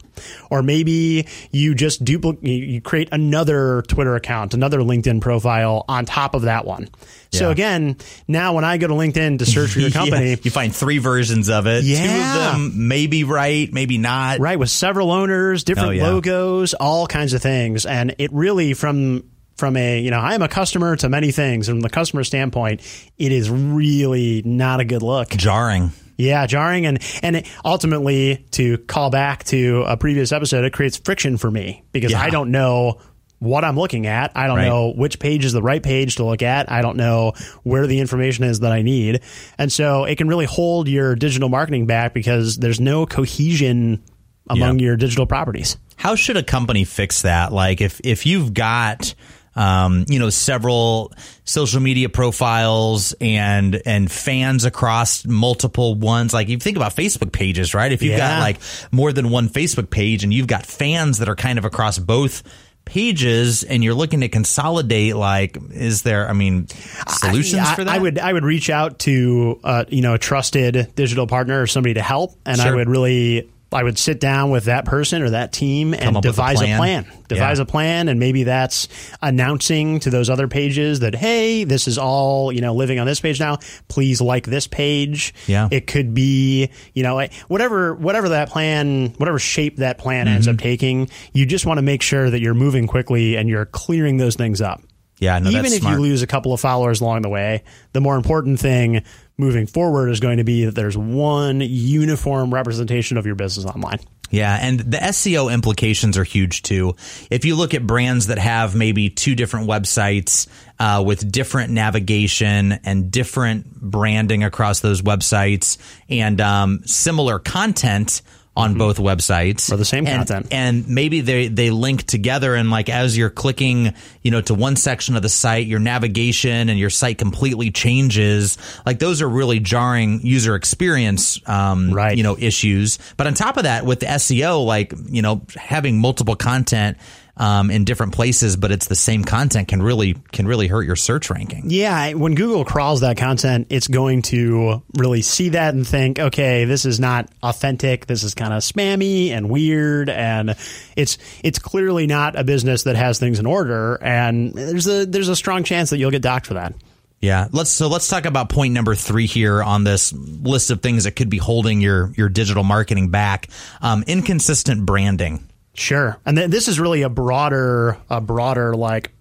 Or 0.50 0.62
maybe 0.62 1.28
you 1.52 1.74
just 1.74 2.04
duplicate, 2.04 2.43
you 2.44 2.54
you 2.54 2.82
create 2.82 3.10
another 3.12 3.82
Twitter 3.88 4.16
account, 4.16 4.54
another 4.54 4.80
LinkedIn 4.80 5.22
profile 5.22 5.86
on 5.88 6.06
top 6.06 6.36
of 6.36 6.44
that 6.44 6.66
one. 6.66 6.90
So 7.32 7.46
Yeah. 7.48 7.52
again, 7.52 7.98
now 8.28 8.54
when 8.54 8.64
I 8.66 8.78
go 8.78 8.88
to 8.88 8.94
LinkedIn 8.94 9.40
to 9.40 9.46
search 9.46 9.72
for 9.72 9.80
your 9.80 9.90
company, 10.02 10.32
Yeah, 10.32 10.36
you 10.44 10.52
find 10.52 10.76
three 10.76 10.98
versions 11.00 11.50
of 11.50 11.66
it. 11.66 11.82
Two 11.82 11.88
Yeah. 11.88 12.50
of 12.52 12.54
them 12.54 12.88
maybe 12.88 13.24
right, 13.24 13.72
maybe 13.74 13.98
not. 13.98 14.40
right, 14.40 14.60
with 14.60 14.70
several 14.70 15.12
owners, 15.12 15.64
different 15.64 15.90
Oh, 15.90 15.92
yeah. 15.94 16.08
logos, 16.10 16.74
all 16.76 17.08
kinds 17.08 17.34
of 17.34 17.42
things, 17.42 17.86
and 17.86 18.14
it 18.20 18.32
really 18.34 18.74
from 18.74 19.24
from 19.56 19.78
a 19.78 20.00
you 20.00 20.12
know 20.12 20.20
I 20.20 20.34
am 20.36 20.42
a 20.42 20.48
customer 20.48 20.96
to 20.98 21.10
many 21.10 21.32
things, 21.32 21.70
and 21.70 21.78
from 21.78 21.82
the 21.82 21.90
customer 21.90 22.24
standpoint, 22.24 22.82
it 23.18 23.32
is 23.32 23.50
really 23.50 24.42
not 24.46 24.80
a 24.80 24.86
good 24.86 25.02
look. 25.04 25.30
Jarring. 25.30 25.92
Yeah, 26.24 26.46
jarring, 26.46 26.86
and 26.86 27.00
and 27.22 27.44
ultimately 27.66 28.46
to 28.52 28.78
call 28.80 29.10
back 29.10 29.44
to 29.46 29.84
a 29.88 29.98
previous 29.98 30.32
episode, 30.32 30.66
it 30.66 30.74
creates 30.74 30.98
friction 30.98 31.38
for 31.38 31.50
me 31.52 31.84
because 31.92 32.12
Yeah. 32.12 32.22
I 32.22 32.30
don't 32.30 32.52
know 32.52 33.00
what 33.40 33.66
I'm 33.66 33.78
looking 33.78 34.08
at. 34.08 34.32
I 34.36 34.48
don't 34.48 34.56
Right. 34.58 34.68
know 34.68 34.94
which 34.96 35.20
page 35.20 35.44
is 35.44 35.52
the 35.52 35.62
right 35.62 35.84
page 35.84 36.16
to 36.16 36.24
look 36.24 36.42
at. 36.42 36.72
I 36.72 36.82
don't 36.82 36.96
know 36.96 37.34
where 37.64 37.88
the 37.88 38.00
information 38.00 38.46
is 38.46 38.62
that 38.62 38.72
I 38.72 38.84
need. 38.84 39.20
And 39.58 39.70
so 39.70 40.06
it 40.06 40.18
can 40.18 40.30
really 40.30 40.46
hold 40.46 40.88
your 40.88 41.14
digital 41.16 41.50
marketing 41.50 41.86
back 41.86 42.14
because 42.14 42.56
there's 42.58 42.80
no 42.80 43.06
cohesion 43.06 44.02
among 44.50 44.80
your 44.80 44.96
digital 44.96 45.26
properties. 45.26 45.76
How 45.98 46.16
should 46.16 46.38
a 46.38 46.44
company 46.44 46.86
fix 46.86 47.24
that? 47.24 47.52
Like 47.52 47.82
if 47.82 48.00
if 48.04 48.26
you've 48.26 48.54
got 48.54 49.14
um, 49.56 50.06
you 50.08 50.20
know 50.20 50.30
several 50.30 51.14
social 51.46 51.80
media 51.80 52.10
profiles 52.10 53.14
and 53.22 53.82
and 53.86 54.12
fans 54.12 54.66
across 54.66 55.26
multiple 55.26 55.96
ones. 55.96 56.34
Like 56.34 56.50
you 56.50 56.58
think 56.58 56.78
about 56.78 56.96
Facebook 56.96 57.32
pages 57.32 57.74
right? 57.74 57.92
If 57.92 58.02
you've 58.02 58.14
Yeah. 58.18 58.38
got 58.38 58.40
like 58.42 58.60
more 58.92 59.12
than 59.14 59.30
one 59.30 59.50
Facebook 59.50 59.90
page 59.90 60.24
and 60.24 60.34
you've 60.34 60.48
got 60.48 60.66
fans 60.66 61.20
that 61.20 61.30
are 61.30 61.36
kind 61.36 61.58
of 61.60 61.66
across 61.66 62.00
both 62.00 62.44
pages 62.86 63.64
and 63.64 63.82
you're 63.82 63.94
looking 63.94 64.20
to 64.20 64.28
consolidate 64.28 65.16
like 65.16 65.58
is 65.72 66.02
there 66.02 66.30
I 66.30 66.34
mean 66.34 66.68
solutions 67.08 67.62
I, 67.66 67.76
for 67.76 67.84
that? 67.86 67.96
I 67.96 67.98
would 67.98 68.20
I 68.20 68.34
would 68.34 68.44
reach 68.44 68.70
out 68.70 69.00
to 69.00 69.60
uh, 69.64 69.86
you 69.88 70.02
know 70.02 70.16
a 70.16 70.20
trusted 70.20 70.92
digital 70.96 71.26
partner 71.28 71.62
or 71.62 71.68
somebody 71.68 71.94
to 71.94 72.02
help, 72.02 72.36
and 72.46 72.60
I 72.60 72.74
would 72.76 72.90
really 72.90 73.50
I 73.74 73.84
would 73.84 73.98
sit 73.98 74.20
down 74.20 74.50
with 74.52 74.66
that 74.66 74.86
person 74.86 75.22
or 75.22 75.32
that 75.32 75.52
team 75.52 75.94
and 75.94 76.16
with 76.16 76.26
a 76.26 76.28
devise 76.30 76.62
a 76.62 76.66
plan. 76.66 76.78
plan. 76.78 77.06
Devise 77.28 77.58
Yeah. 77.58 77.64
a 77.64 77.66
plan, 77.66 78.08
and 78.10 78.20
maybe 78.20 78.44
that's 78.44 78.88
announcing 79.22 80.00
to 80.02 80.10
those 80.10 80.30
other 80.30 80.48
pages 80.48 81.00
that 81.00 81.16
hey, 81.16 81.64
this 81.64 81.88
is 81.88 81.98
all 81.98 82.52
you 82.52 82.62
know 82.62 82.74
living 82.76 83.00
on 83.00 83.08
this 83.08 83.20
page 83.20 83.40
now. 83.40 83.58
Please 83.88 84.22
like 84.22 84.46
this 84.46 84.68
page. 84.68 85.34
Yeah. 85.48 85.68
it 85.72 85.88
could 85.88 86.14
be 86.14 86.70
you 86.94 87.04
know 87.04 87.26
whatever 87.48 87.96
whatever 87.96 88.30
that 88.30 88.50
plan, 88.50 89.10
whatever 89.18 89.40
shape 89.40 89.78
that 89.78 89.98
plan 89.98 90.28
ends 90.28 90.48
Mm-hmm. 90.48 90.56
up 90.56 90.62
taking. 90.62 91.10
You 91.34 91.46
just 91.46 91.66
want 91.66 91.78
to 91.78 91.82
make 91.82 92.02
sure 92.02 92.30
that 92.30 92.42
you're 92.42 92.54
moving 92.54 92.86
quickly 92.88 93.38
and 93.38 93.48
you're 93.50 93.66
clearing 93.66 94.18
those 94.18 94.36
things 94.36 94.62
up 94.62 94.82
yeah 95.20 95.38
no 95.40 95.50
even 95.52 95.62
that's 95.62 95.76
if 95.76 95.82
smart. 95.82 95.96
you 95.98 96.02
lose 96.02 96.22
a 96.24 96.28
couple 96.28 96.52
of 96.54 96.60
followers 96.60 97.00
along 97.00 97.22
the 97.22 97.30
way, 97.30 97.64
the 97.94 98.02
more 98.02 98.16
important 98.18 98.60
thing 98.60 99.04
moving 99.38 99.68
forward 99.68 100.10
is 100.10 100.20
going 100.20 100.38
to 100.38 100.44
be 100.44 100.66
that 100.66 100.76
there's 100.76 100.98
one 100.98 101.62
uniform 101.62 102.54
representation 102.54 103.18
of 103.18 103.26
your 103.26 103.36
business 103.36 103.66
online. 103.66 104.00
Yeah, 104.30 104.58
and 104.60 104.80
the 104.80 104.98
SEO 104.98 105.54
implications 105.54 106.18
are 106.18 106.24
huge 106.24 106.64
too. 106.64 106.96
If 107.30 107.46
you 107.46 107.56
look 107.56 107.76
at 107.76 107.86
brands 107.86 108.28
that 108.28 108.40
have 108.40 108.76
maybe 108.76 109.12
two 109.12 109.36
different 109.36 109.70
websites 109.70 110.48
uh, 110.80 111.04
with 111.06 111.32
different 111.32 111.72
navigation 111.72 112.72
and 112.84 113.12
different 113.12 113.80
branding 113.80 114.44
across 114.44 114.80
those 114.80 115.04
websites 115.04 115.78
and 116.10 116.42
um, 116.42 116.82
similar 116.86 117.38
content 117.38 118.24
on 118.56 118.76
both 118.78 118.98
websites 118.98 119.64
Mm-hmm. 119.66 119.74
Or 119.74 119.78
the 119.78 119.86
same 119.86 120.06
and- 120.08 120.28
content. 120.28 120.48
and 120.52 120.88
maybe 120.88 121.22
they 121.22 121.48
they 121.48 121.72
link 121.72 122.04
together 122.04 122.54
and 122.54 122.70
like 122.70 122.88
as 122.88 123.18
you're 123.18 123.32
clicking 123.32 123.94
you 124.22 124.30
know 124.30 124.42
to 124.42 124.54
one 124.54 124.76
section 124.76 125.16
of 125.16 125.22
the 125.24 125.30
site 125.30 125.66
your 125.66 125.80
navigation 125.80 126.70
and 126.70 126.78
your 126.78 126.92
site 126.92 127.18
completely 127.18 127.72
changes 127.72 128.58
like 128.86 129.00
those 129.00 129.22
are 129.24 129.30
really 129.30 129.60
jarring 129.60 130.22
user 130.26 130.56
experience 130.56 131.40
um 131.50 131.92
Right. 131.92 132.16
you 132.16 132.22
know 132.24 132.38
issues 132.38 133.00
but 133.18 133.26
on 133.26 133.34
top 133.34 133.58
of 133.58 133.64
that 133.64 133.86
with 133.86 134.02
the 134.02 134.06
SEO 134.08 134.64
like 134.66 134.94
you 135.10 135.22
know 135.24 135.42
having 135.56 135.98
multiple 136.00 136.36
content 136.36 136.98
um, 137.38 137.72
in 137.72 137.84
different 137.84 138.14
places 138.14 138.58
but 138.58 138.72
it's 138.72 138.88
the 138.88 138.96
same 138.96 139.24
content 139.24 139.68
can 139.68 139.82
really 139.82 140.16
can 140.32 140.48
really 140.48 140.68
hurt 140.68 140.86
your 140.86 140.96
search 140.96 141.30
ranking 141.30 141.64
Yeah, 141.66 142.14
when 142.14 142.36
Google 142.36 142.66
crawls 142.66 143.02
that 143.02 143.18
content, 143.18 143.68
it's 143.70 143.88
going 143.88 144.22
to 144.24 144.84
really 144.96 145.22
see 145.22 145.50
that 145.50 145.74
and 145.74 145.88
think, 145.88 146.20
okay, 146.20 146.66
this 146.66 146.86
is 146.86 147.00
not 147.00 147.30
authentic. 147.42 148.06
This 148.06 148.24
is 148.24 148.36
kind 148.36 148.54
of 148.54 148.62
spammy 148.62 149.30
and 149.30 149.50
weird, 149.50 150.10
and 150.10 150.56
it's 150.96 151.18
it's 151.44 151.60
clearly 151.60 152.06
not 152.06 152.38
a 152.38 152.44
business 152.44 152.84
that 152.84 152.96
has 152.96 153.18
things 153.20 153.40
in 153.40 153.46
order. 153.46 153.96
And 154.04 154.54
there's 154.54 154.88
a 154.88 155.06
there's 155.06 155.30
a 155.30 155.36
strong 155.36 155.64
chance 155.64 155.90
that 155.90 155.98
you'll 155.98 156.12
get 156.12 156.22
docked 156.22 156.46
for 156.46 156.54
that. 156.56 156.76
Yeah, 157.22 157.48
let's 157.52 157.72
so 157.72 157.88
let's 157.88 158.08
talk 158.08 158.26
about 158.26 158.50
point 158.50 158.74
number 158.74 158.94
three 158.94 159.26
here 159.26 159.64
on 159.64 159.84
this 159.84 160.14
list 160.14 160.70
of 160.72 160.82
things 160.82 161.06
that 161.06 161.16
could 161.16 161.30
be 161.30 161.38
holding 161.38 161.82
your 161.82 162.14
your 162.16 162.30
digital 162.30 162.64
marketing 162.64 163.10
back. 163.10 163.48
Um, 163.82 164.04
inconsistent 164.06 164.86
branding. 164.86 165.50
Sure, 165.76 166.18
and 166.26 166.38
th- 166.38 166.50
this 166.52 166.68
is 166.68 166.80
really 166.80 167.02
a 167.02 167.10
broader, 167.10 167.98
a 168.10 168.22
broader 168.22 168.76
like 168.76 169.12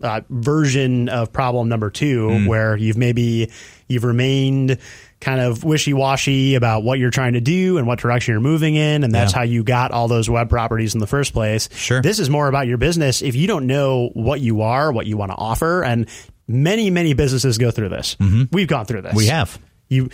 uh, 0.00 0.20
version 0.30 1.08
of 1.08 1.32
problem 1.32 1.68
number 1.68 1.90
two, 1.90 2.28
Mm. 2.28 2.46
where 2.46 2.76
you've 2.76 2.96
maybe 2.96 3.50
you've 3.88 4.04
remained 4.04 4.78
kind 5.20 5.40
of 5.40 5.64
wishy 5.64 5.92
washy 5.92 6.54
about 6.54 6.84
what 6.84 7.00
you're 7.00 7.10
trying 7.10 7.32
to 7.32 7.40
do 7.40 7.78
and 7.78 7.86
what 7.88 7.98
direction 7.98 8.32
you're 8.32 8.40
moving 8.40 8.76
in, 8.76 9.02
and 9.02 9.12
that's 9.12 9.32
Yeah. 9.32 9.38
how 9.38 9.42
you 9.44 9.64
got 9.64 9.90
all 9.90 10.06
those 10.06 10.30
web 10.30 10.48
properties 10.48 10.94
in 10.94 11.00
the 11.00 11.08
first 11.08 11.32
place. 11.32 11.68
Sure. 11.74 12.00
this 12.00 12.20
is 12.20 12.30
more 12.30 12.46
about 12.46 12.68
your 12.68 12.78
business. 12.78 13.20
If 13.22 13.34
you 13.34 13.48
don't 13.48 13.66
know 13.66 14.10
what 14.14 14.40
you 14.40 14.62
are, 14.62 14.92
what 14.92 15.06
you 15.06 15.16
want 15.16 15.32
to 15.32 15.36
offer, 15.36 15.82
and 15.82 16.06
many 16.46 16.90
many 16.90 17.14
businesses 17.14 17.58
go 17.58 17.72
through 17.72 17.88
this. 17.88 18.16
We've 18.52 18.68
gone 18.68 18.86
through 18.86 19.02
this. 19.02 19.10
Mm-hmm. 19.10 19.18
We 19.18 19.26
have. 19.26 19.58
You 19.88 20.10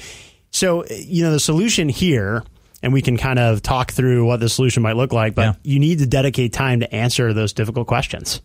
so 0.50 0.86
you 0.86 1.24
know 1.24 1.32
the 1.32 1.40
solution 1.40 1.90
here 1.90 2.42
and 2.84 2.92
we 2.92 3.00
can 3.02 3.16
kind 3.16 3.38
of 3.38 3.62
talk 3.62 3.92
through 3.92 4.26
what 4.26 4.40
the 4.40 4.48
solution 4.48 4.82
might 4.82 4.94
look 4.96 5.10
like, 5.12 5.34
but 5.34 5.42
Yeah. 5.42 5.52
you 5.64 5.78
need 5.80 6.00
to 6.00 6.06
dedicate 6.06 6.52
time 6.52 6.80
to 6.80 6.94
answer 6.94 7.32
those 7.32 7.54
difficult 7.54 7.86
questions. 7.88 8.42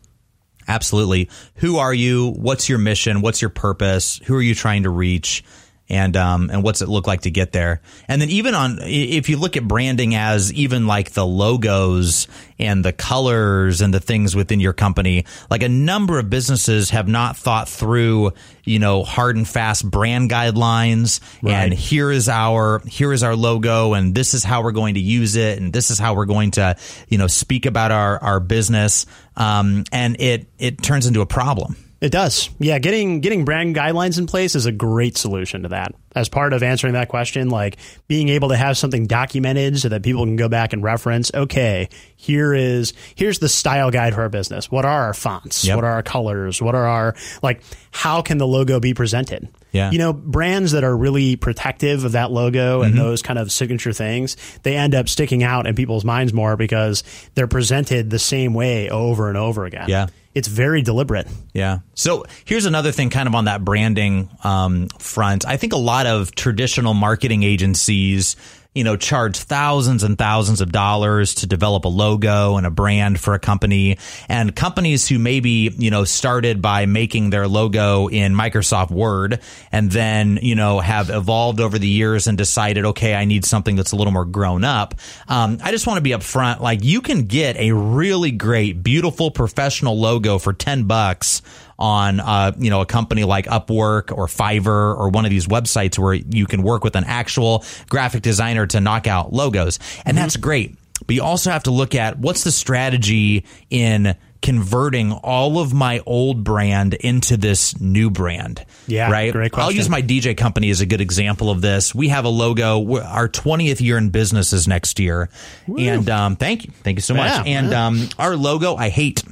Absolutely. 0.67 1.29
Who 1.55 1.77
are 1.77 1.93
you? 1.93 2.29
What's 2.37 2.69
your 2.69 2.77
mission? 2.77 3.21
What's 3.21 3.41
your 3.41 3.49
purpose? 3.49 4.21
Who 4.25 4.35
are 4.35 4.41
you 4.41 4.55
trying 4.55 4.83
to 4.83 4.89
reach? 4.89 5.43
And 5.89 6.15
um 6.15 6.49
and 6.51 6.63
what's 6.63 6.81
it 6.81 6.89
look 6.89 7.07
like 7.07 7.21
to 7.21 7.31
get 7.31 7.51
there? 7.51 7.81
And 8.07 8.21
then 8.21 8.29
even 8.29 8.53
on 8.53 8.77
if 8.83 9.27
you 9.29 9.37
look 9.37 9.57
at 9.57 9.67
branding 9.67 10.13
as 10.15 10.53
even 10.53 10.85
like 10.85 11.11
the 11.11 11.25
logos 11.25 12.27
and 12.59 12.85
the 12.85 12.93
colors 12.93 13.81
and 13.81 13.93
the 13.93 13.99
things 13.99 14.35
within 14.35 14.59
your 14.59 14.73
company, 14.73 15.25
like 15.49 15.63
a 15.63 15.69
number 15.69 16.19
of 16.19 16.29
businesses 16.29 16.91
have 16.91 17.07
not 17.07 17.37
thought 17.37 17.67
through, 17.67 18.31
you 18.65 18.77
know, 18.77 19.03
hard 19.03 19.35
and 19.35 19.47
fast 19.47 19.89
brand 19.89 20.29
guidelines 20.29 21.21
and 21.63 21.73
here 21.73 22.11
is 22.11 22.29
our 22.29 22.81
here 22.85 23.11
is 23.11 23.23
our 23.23 23.35
logo 23.35 23.93
and 23.93 24.13
this 24.13 24.33
is 24.33 24.43
how 24.43 24.61
we're 24.61 24.71
going 24.71 24.93
to 24.93 24.99
use 24.99 25.35
it 25.35 25.59
and 25.59 25.73
this 25.73 25.89
is 25.89 25.97
how 25.97 26.13
we're 26.13 26.25
going 26.25 26.51
to, 26.51 26.75
you 27.07 27.17
know, 27.17 27.27
speak 27.27 27.65
about 27.65 27.91
our 27.91 28.21
our 28.21 28.39
business. 28.39 29.07
Um 29.35 29.85
and 29.91 30.19
it 30.21 30.47
it 30.59 30.83
turns 30.83 31.07
into 31.07 31.21
a 31.21 31.25
problem. 31.25 31.75
It 32.01 32.11
does. 32.13 32.49
Yeah, 32.59 32.79
getting 32.79 33.19
getting 33.19 33.43
brand 33.43 33.75
guidelines 33.75 34.17
in 34.17 34.25
place 34.25 34.55
is 34.55 34.65
a 34.65 34.71
great 34.71 35.17
solution 35.17 35.63
to 35.63 35.69
that. 35.69 35.93
As 36.15 36.29
part 36.29 36.53
of 36.53 36.63
answering 36.63 36.93
that 36.93 37.09
question, 37.09 37.49
like 37.49 37.77
being 38.07 38.29
able 38.29 38.49
to 38.49 38.55
have 38.55 38.77
something 38.77 39.05
documented 39.05 39.79
so 39.79 39.89
that 39.89 40.01
people 40.01 40.23
can 40.25 40.37
go 40.37 40.47
back 40.47 40.71
and 40.71 40.81
reference, 40.81 41.29
okay, 41.33 41.89
here 42.15 42.53
is 42.53 42.93
here's 43.15 43.39
the 43.39 43.49
style 43.49 43.91
guide 43.91 44.13
for 44.13 44.21
our 44.21 44.29
business. 44.29 44.71
What 44.71 44.85
are 44.85 45.07
our 45.07 45.13
fonts? 45.13 45.65
Yep. 45.65 45.75
What 45.75 45.83
are 45.83 45.91
our 45.91 46.03
colors? 46.03 46.61
What 46.61 46.73
are 46.73 46.85
our 46.85 47.15
like 47.43 47.61
how 47.91 48.21
can 48.21 48.37
the 48.37 48.47
logo 48.47 48.79
be 48.79 48.93
presented? 48.93 49.49
Yeah. 49.73 49.91
You 49.91 49.97
know, 49.97 50.13
brands 50.13 50.71
that 50.71 50.85
are 50.85 50.95
really 50.95 51.35
protective 51.35 52.05
of 52.05 52.13
that 52.13 52.31
logo 52.31 52.79
Mm-hmm. 52.79 52.89
and 52.89 52.97
those 52.97 53.21
kind 53.21 53.37
of 53.37 53.51
signature 53.51 53.91
things, 53.93 54.37
they 54.63 54.75
end 54.77 54.95
up 54.95 55.09
sticking 55.09 55.43
out 55.43 55.67
in 55.67 55.75
people's 55.75 56.05
minds 56.05 56.31
more 56.33 56.55
because 56.55 57.03
they're 57.35 57.47
presented 57.47 58.09
the 58.09 58.19
same 58.19 58.53
way 58.53 58.89
over 58.89 59.27
and 59.27 59.37
over 59.37 59.65
again. 59.65 59.89
Yeah. 59.89 60.07
It's 60.35 60.47
very 60.47 60.81
deliberate. 60.81 61.27
Yeah. 61.53 61.79
So 61.95 62.25
here's 62.45 62.65
another 62.65 62.91
thing 62.91 63.09
kind 63.09 63.27
of 63.27 63.35
on 63.35 63.45
that 63.45 63.65
branding 63.65 64.29
um, 64.43 64.87
front. 64.99 65.45
I 65.45 65.57
think 65.57 65.73
a 65.73 65.77
lot 65.77 66.05
of 66.05 66.35
traditional 66.35 66.93
marketing 66.93 67.43
agencies, 67.43 68.35
you 68.79 68.85
know, 68.85 68.95
charge 68.95 69.35
thousands 69.35 70.03
and 70.03 70.17
thousands 70.17 70.61
of 70.61 70.71
dollars 70.71 71.35
to 71.35 71.47
develop 71.47 71.83
a 71.83 71.89
logo 71.89 72.55
and 72.55 72.65
a 72.65 72.69
brand 72.69 73.19
for 73.19 73.33
a 73.33 73.39
company. 73.39 73.97
And 74.29 74.55
companies 74.55 75.05
who 75.05 75.19
maybe, 75.19 75.75
you 75.77 75.91
know, 75.91 76.05
started 76.05 76.61
by 76.61 76.85
making 76.85 77.29
their 77.29 77.45
logo 77.45 78.07
in 78.07 78.33
Microsoft 78.33 78.89
Word 78.89 79.41
and 79.69 79.91
then, 79.91 80.39
you 80.41 80.55
know, 80.55 80.79
have 80.79 81.09
evolved 81.09 81.59
over 81.59 81.77
the 81.77 81.89
years 81.89 82.27
and 82.27 82.37
decided, 82.37 82.85
okay, 82.85 83.13
I 83.13 83.25
need 83.25 83.43
something 83.43 83.75
that's 83.75 83.91
a 83.91 83.97
little 83.97 84.13
more 84.13 84.23
grown 84.23 84.63
up. 84.63 84.95
Um, 85.27 85.57
I 85.61 85.71
just 85.71 85.85
want 85.85 85.97
to 85.97 86.01
be 86.01 86.11
upfront. 86.11 86.61
Like 86.61 86.81
you 86.81 87.01
can 87.01 87.25
get 87.25 87.57
a 87.57 87.73
really 87.73 88.31
great, 88.31 88.81
beautiful 88.81 89.29
professional 89.29 89.99
logo 89.99 90.39
for 90.39 90.53
10 90.53 90.85
bucks 90.85 91.41
on 91.79 92.19
uh, 92.19 92.51
you 92.59 92.69
know 92.69 92.81
a 92.81 92.85
company 92.85 93.23
like 93.23 93.45
Upwork 93.45 94.15
or 94.15 94.27
Fiverr 94.27 94.95
or 94.95 95.09
one 95.09 95.25
of 95.25 95.31
these 95.31 95.47
websites 95.47 95.97
where 95.97 96.13
you 96.13 96.45
can 96.45 96.61
work 96.61 96.83
with 96.83 96.95
an 96.95 97.05
actual 97.05 97.63
graphic 97.87 98.21
designer 98.21 98.67
to 98.67 98.79
knock 98.79 99.07
out 99.07 99.33
logos, 99.33 99.79
and 100.05 100.17
that's 100.17 100.37
great. 100.37 100.75
But 101.07 101.15
you 101.15 101.23
also 101.23 101.49
have 101.49 101.63
to 101.63 101.71
look 101.71 101.95
at 101.95 102.19
what's 102.19 102.43
the 102.43 102.51
strategy 102.51 103.45
in 103.69 104.15
converting 104.41 105.11
all 105.11 105.59
of 105.59 105.73
my 105.73 106.01
old 106.05 106.43
brand 106.43 106.93
into 106.93 107.37
this 107.37 107.79
new 107.79 108.09
brand. 108.09 108.65
Yeah, 108.87 109.09
right. 109.09 109.31
great 109.31 109.51
question. 109.51 109.65
I'll 109.65 109.75
use 109.75 109.89
my 109.89 110.01
DJ 110.01 110.35
company 110.35 110.69
as 110.69 110.81
a 110.81 110.85
good 110.85 111.01
example 111.01 111.49
of 111.49 111.61
this. 111.61 111.95
We 111.95 112.09
have 112.09 112.25
a 112.25 112.29
logo. 112.29 113.01
Our 113.01 113.29
20th 113.29 113.81
year 113.81 113.97
in 113.97 114.09
business 114.09 114.51
is 114.51 114.67
next 114.67 114.99
year, 114.99 115.29
and 115.65 116.09
um, 116.09 116.35
thank 116.35 116.65
you, 116.65 116.71
thank 116.83 116.97
you 116.97 117.01
so 117.01 117.13
much. 117.13 117.29
Yeah, 117.29 117.43
and 117.59 117.71
yeah. 117.71 117.87
um, 117.87 118.09
our 118.17 118.35
logo, 118.35 118.75
I 118.75 118.89
hate. 118.89 119.23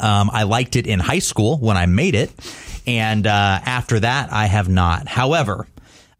Um, 0.00 0.30
I 0.32 0.44
liked 0.44 0.76
it 0.76 0.86
in 0.86 1.00
high 1.00 1.20
school 1.20 1.58
when 1.58 1.76
I 1.76 1.86
made 1.86 2.14
it, 2.14 2.30
and 2.86 3.26
uh, 3.26 3.60
after 3.64 4.00
that, 4.00 4.32
I 4.32 4.46
have 4.46 4.68
not. 4.68 5.08
However, 5.08 5.66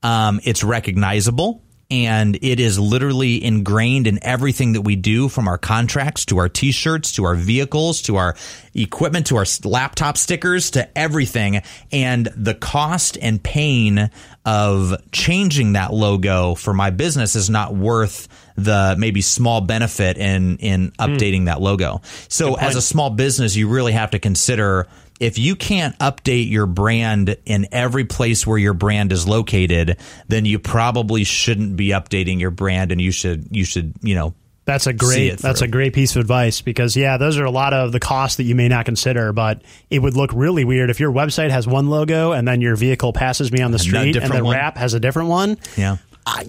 um, 0.02 0.40
it's 0.44 0.64
recognizable 0.64 1.62
and 1.92 2.38
it 2.40 2.58
is 2.58 2.78
literally 2.78 3.44
ingrained 3.44 4.06
in 4.06 4.18
everything 4.22 4.72
that 4.72 4.80
we 4.80 4.96
do 4.96 5.28
from 5.28 5.46
our 5.46 5.58
contracts 5.58 6.24
to 6.24 6.38
our 6.38 6.48
t-shirts 6.48 7.12
to 7.12 7.24
our 7.24 7.34
vehicles 7.34 8.00
to 8.00 8.16
our 8.16 8.34
equipment 8.74 9.26
to 9.26 9.36
our 9.36 9.44
laptop 9.62 10.16
stickers 10.16 10.70
to 10.70 10.98
everything. 10.98 11.60
And 11.92 12.28
the 12.34 12.54
cost 12.54 13.18
and 13.20 13.42
pain 13.42 14.10
of 14.46 14.94
changing 15.12 15.74
that 15.74 15.92
logo 15.92 16.54
for 16.54 16.72
my 16.72 16.88
business 16.88 17.36
is 17.36 17.50
not 17.50 17.74
worth 17.74 18.26
the 18.56 18.94
maybe 18.98 19.20
small 19.20 19.60
benefit 19.60 20.16
in 20.16 20.56
in 20.58 20.92
updating 20.92 21.42
mm. 21.42 21.46
that 21.46 21.60
logo. 21.60 22.00
So 22.28 22.54
as 22.54 22.74
a 22.74 22.82
small 22.82 23.10
business 23.10 23.54
you 23.54 23.68
really 23.68 23.92
have 23.92 24.12
to 24.12 24.18
consider 24.18 24.88
if 25.22 25.38
you 25.38 25.54
can't 25.54 25.96
update 26.00 26.50
your 26.50 26.66
brand 26.66 27.36
in 27.46 27.68
every 27.70 28.04
place 28.04 28.44
where 28.44 28.58
your 28.58 28.74
brand 28.74 29.12
is 29.12 29.28
located, 29.28 29.96
then 30.26 30.44
you 30.44 30.58
probably 30.58 31.22
shouldn't 31.22 31.76
be 31.76 31.90
updating 31.90 32.40
your 32.40 32.50
brand 32.50 32.90
and 32.90 33.00
you 33.00 33.12
should 33.12 33.46
you 33.54 33.64
should, 33.64 33.94
you 34.02 34.16
know, 34.16 34.34
that's 34.64 34.88
a 34.88 34.92
great 34.92 35.38
that's 35.38 35.60
a 35.60 35.68
great 35.68 35.92
piece 35.92 36.16
of 36.16 36.20
advice 36.20 36.60
because 36.60 36.96
yeah, 36.96 37.18
those 37.18 37.38
are 37.38 37.44
a 37.44 37.52
lot 37.52 37.72
of 37.72 37.92
the 37.92 38.00
costs 38.00 38.38
that 38.38 38.44
you 38.44 38.56
may 38.56 38.66
not 38.66 38.84
consider, 38.84 39.32
but 39.32 39.62
it 39.90 40.00
would 40.00 40.16
look 40.16 40.32
really 40.34 40.64
weird 40.64 40.90
if 40.90 40.98
your 40.98 41.12
website 41.12 41.50
has 41.50 41.68
one 41.68 41.88
logo 41.88 42.32
and 42.32 42.46
then 42.46 42.60
your 42.60 42.74
vehicle 42.74 43.12
passes 43.12 43.52
me 43.52 43.62
on 43.62 43.70
the 43.70 43.78
street 43.78 44.16
and 44.16 44.32
the 44.32 44.42
one. 44.42 44.52
wrap 44.52 44.76
has 44.76 44.92
a 44.92 45.00
different 45.00 45.28
one. 45.28 45.56
Yeah. 45.76 45.98
I, 46.26 46.48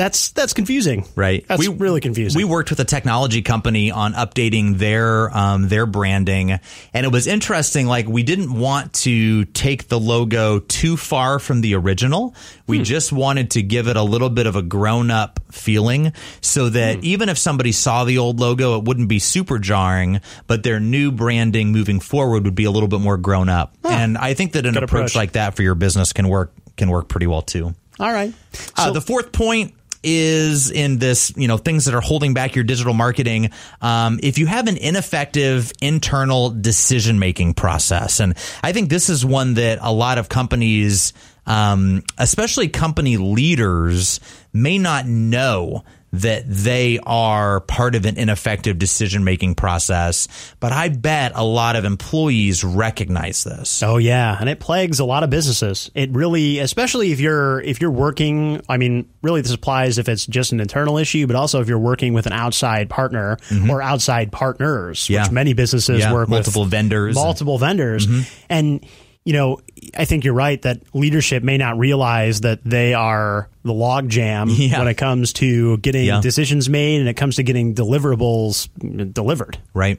that's 0.00 0.30
that's 0.30 0.54
confusing. 0.54 1.04
Right. 1.14 1.46
That's 1.46 1.68
we, 1.68 1.68
really 1.68 2.00
confusing. 2.00 2.38
We 2.38 2.44
worked 2.44 2.70
with 2.70 2.80
a 2.80 2.86
technology 2.86 3.42
company 3.42 3.90
on 3.90 4.14
updating 4.14 4.78
their 4.78 5.36
um, 5.36 5.68
their 5.68 5.84
branding, 5.84 6.58
and 6.94 7.06
it 7.06 7.12
was 7.12 7.26
interesting. 7.26 7.86
Like 7.86 8.08
we 8.08 8.22
didn't 8.22 8.50
want 8.58 8.94
to 8.94 9.44
take 9.44 9.88
the 9.88 10.00
logo 10.00 10.60
too 10.60 10.96
far 10.96 11.38
from 11.38 11.60
the 11.60 11.74
original. 11.74 12.34
We 12.66 12.78
hmm. 12.78 12.84
just 12.84 13.12
wanted 13.12 13.50
to 13.52 13.62
give 13.62 13.88
it 13.88 13.96
a 13.98 14.02
little 14.02 14.30
bit 14.30 14.46
of 14.46 14.56
a 14.56 14.62
grown 14.62 15.10
up 15.10 15.38
feeling, 15.50 16.14
so 16.40 16.70
that 16.70 16.96
hmm. 16.96 17.04
even 17.04 17.28
if 17.28 17.36
somebody 17.36 17.72
saw 17.72 18.04
the 18.04 18.16
old 18.16 18.40
logo, 18.40 18.78
it 18.78 18.84
wouldn't 18.84 19.08
be 19.08 19.18
super 19.18 19.58
jarring. 19.58 20.22
But 20.46 20.62
their 20.62 20.80
new 20.80 21.12
branding 21.12 21.72
moving 21.72 22.00
forward 22.00 22.44
would 22.44 22.54
be 22.54 22.64
a 22.64 22.70
little 22.70 22.88
bit 22.88 23.02
more 23.02 23.18
grown 23.18 23.50
up. 23.50 23.76
Huh. 23.82 23.90
And 23.92 24.16
I 24.16 24.32
think 24.32 24.52
that 24.52 24.64
an 24.64 24.78
approach, 24.78 24.90
approach 24.90 25.14
like 25.14 25.32
that 25.32 25.56
for 25.56 25.62
your 25.62 25.74
business 25.74 26.14
can 26.14 26.26
work 26.28 26.54
can 26.78 26.88
work 26.88 27.08
pretty 27.08 27.26
well 27.26 27.42
too. 27.42 27.74
All 27.98 28.10
right. 28.10 28.32
Uh, 28.32 28.84
so, 28.84 28.90
uh, 28.90 28.90
the 28.92 29.02
fourth 29.02 29.30
point 29.30 29.74
is 30.02 30.70
in 30.70 30.98
this, 30.98 31.32
you 31.36 31.48
know, 31.48 31.56
things 31.56 31.84
that 31.84 31.94
are 31.94 32.00
holding 32.00 32.34
back 32.34 32.54
your 32.54 32.64
digital 32.64 32.94
marketing. 32.94 33.50
Um, 33.80 34.20
if 34.22 34.38
you 34.38 34.46
have 34.46 34.66
an 34.68 34.76
ineffective 34.76 35.72
internal 35.80 36.50
decision 36.50 37.18
making 37.18 37.54
process, 37.54 38.20
and 38.20 38.36
I 38.62 38.72
think 38.72 38.90
this 38.90 39.08
is 39.08 39.24
one 39.24 39.54
that 39.54 39.78
a 39.82 39.92
lot 39.92 40.18
of 40.18 40.28
companies, 40.28 41.12
um, 41.46 42.02
especially 42.18 42.68
company 42.68 43.16
leaders, 43.16 44.20
may 44.52 44.78
not 44.78 45.06
know 45.06 45.84
that 46.12 46.44
they 46.46 46.98
are 47.04 47.60
part 47.60 47.94
of 47.94 48.04
an 48.04 48.16
ineffective 48.16 48.78
decision 48.78 49.22
making 49.24 49.54
process. 49.54 50.28
But 50.58 50.72
I 50.72 50.88
bet 50.88 51.32
a 51.34 51.44
lot 51.44 51.76
of 51.76 51.84
employees 51.84 52.64
recognize 52.64 53.44
this. 53.44 53.82
Oh 53.82 53.98
yeah, 53.98 54.36
and 54.38 54.48
it 54.48 54.60
plagues 54.60 55.00
a 55.00 55.04
lot 55.04 55.22
of 55.22 55.30
businesses. 55.30 55.90
It 55.94 56.10
really, 56.10 56.58
especially 56.58 57.12
if 57.12 57.20
you're 57.20 57.60
if 57.60 57.80
you're 57.80 57.90
working. 57.90 58.60
I 58.68 58.76
mean, 58.76 59.08
really, 59.22 59.40
this 59.40 59.52
applies 59.52 59.98
if 59.98 60.08
it's 60.08 60.26
just 60.26 60.52
an 60.52 60.60
internal 60.60 60.98
issue, 60.98 61.26
but 61.26 61.36
also 61.36 61.60
if 61.60 61.68
you're 61.68 61.78
working 61.78 62.12
with 62.12 62.26
an 62.26 62.32
outside 62.32 62.90
partner 62.90 63.36
mm-hmm. 63.48 63.70
or 63.70 63.82
outside 63.82 64.32
partners, 64.32 65.08
yeah. 65.08 65.22
which 65.22 65.32
many 65.32 65.52
businesses 65.52 66.00
yeah. 66.00 66.12
work 66.12 66.28
multiple 66.28 66.62
with 66.62 66.64
multiple 66.64 66.64
vendors, 66.64 67.14
multiple 67.14 67.58
vendors, 67.58 68.06
mm-hmm. 68.06 68.44
and 68.48 68.86
you 69.24 69.32
know, 69.34 69.60
I 69.96 70.06
think 70.06 70.24
you're 70.24 70.34
right 70.34 70.60
that 70.62 70.82
leadership 70.94 71.42
may 71.42 71.58
not 71.58 71.78
realize 71.78 72.40
that 72.40 72.64
they 72.64 72.94
are 72.94 73.48
the 73.62 73.72
logjam 73.72 74.46
yeah. 74.56 74.78
when 74.78 74.88
it 74.88 74.94
comes 74.94 75.32
to 75.34 75.76
getting 75.78 76.06
yeah. 76.06 76.20
decisions 76.20 76.68
made 76.68 77.00
and 77.00 77.08
it 77.08 77.14
comes 77.14 77.36
to 77.36 77.42
getting 77.42 77.74
deliverables 77.74 78.68
delivered. 79.12 79.58
Right. 79.74 79.98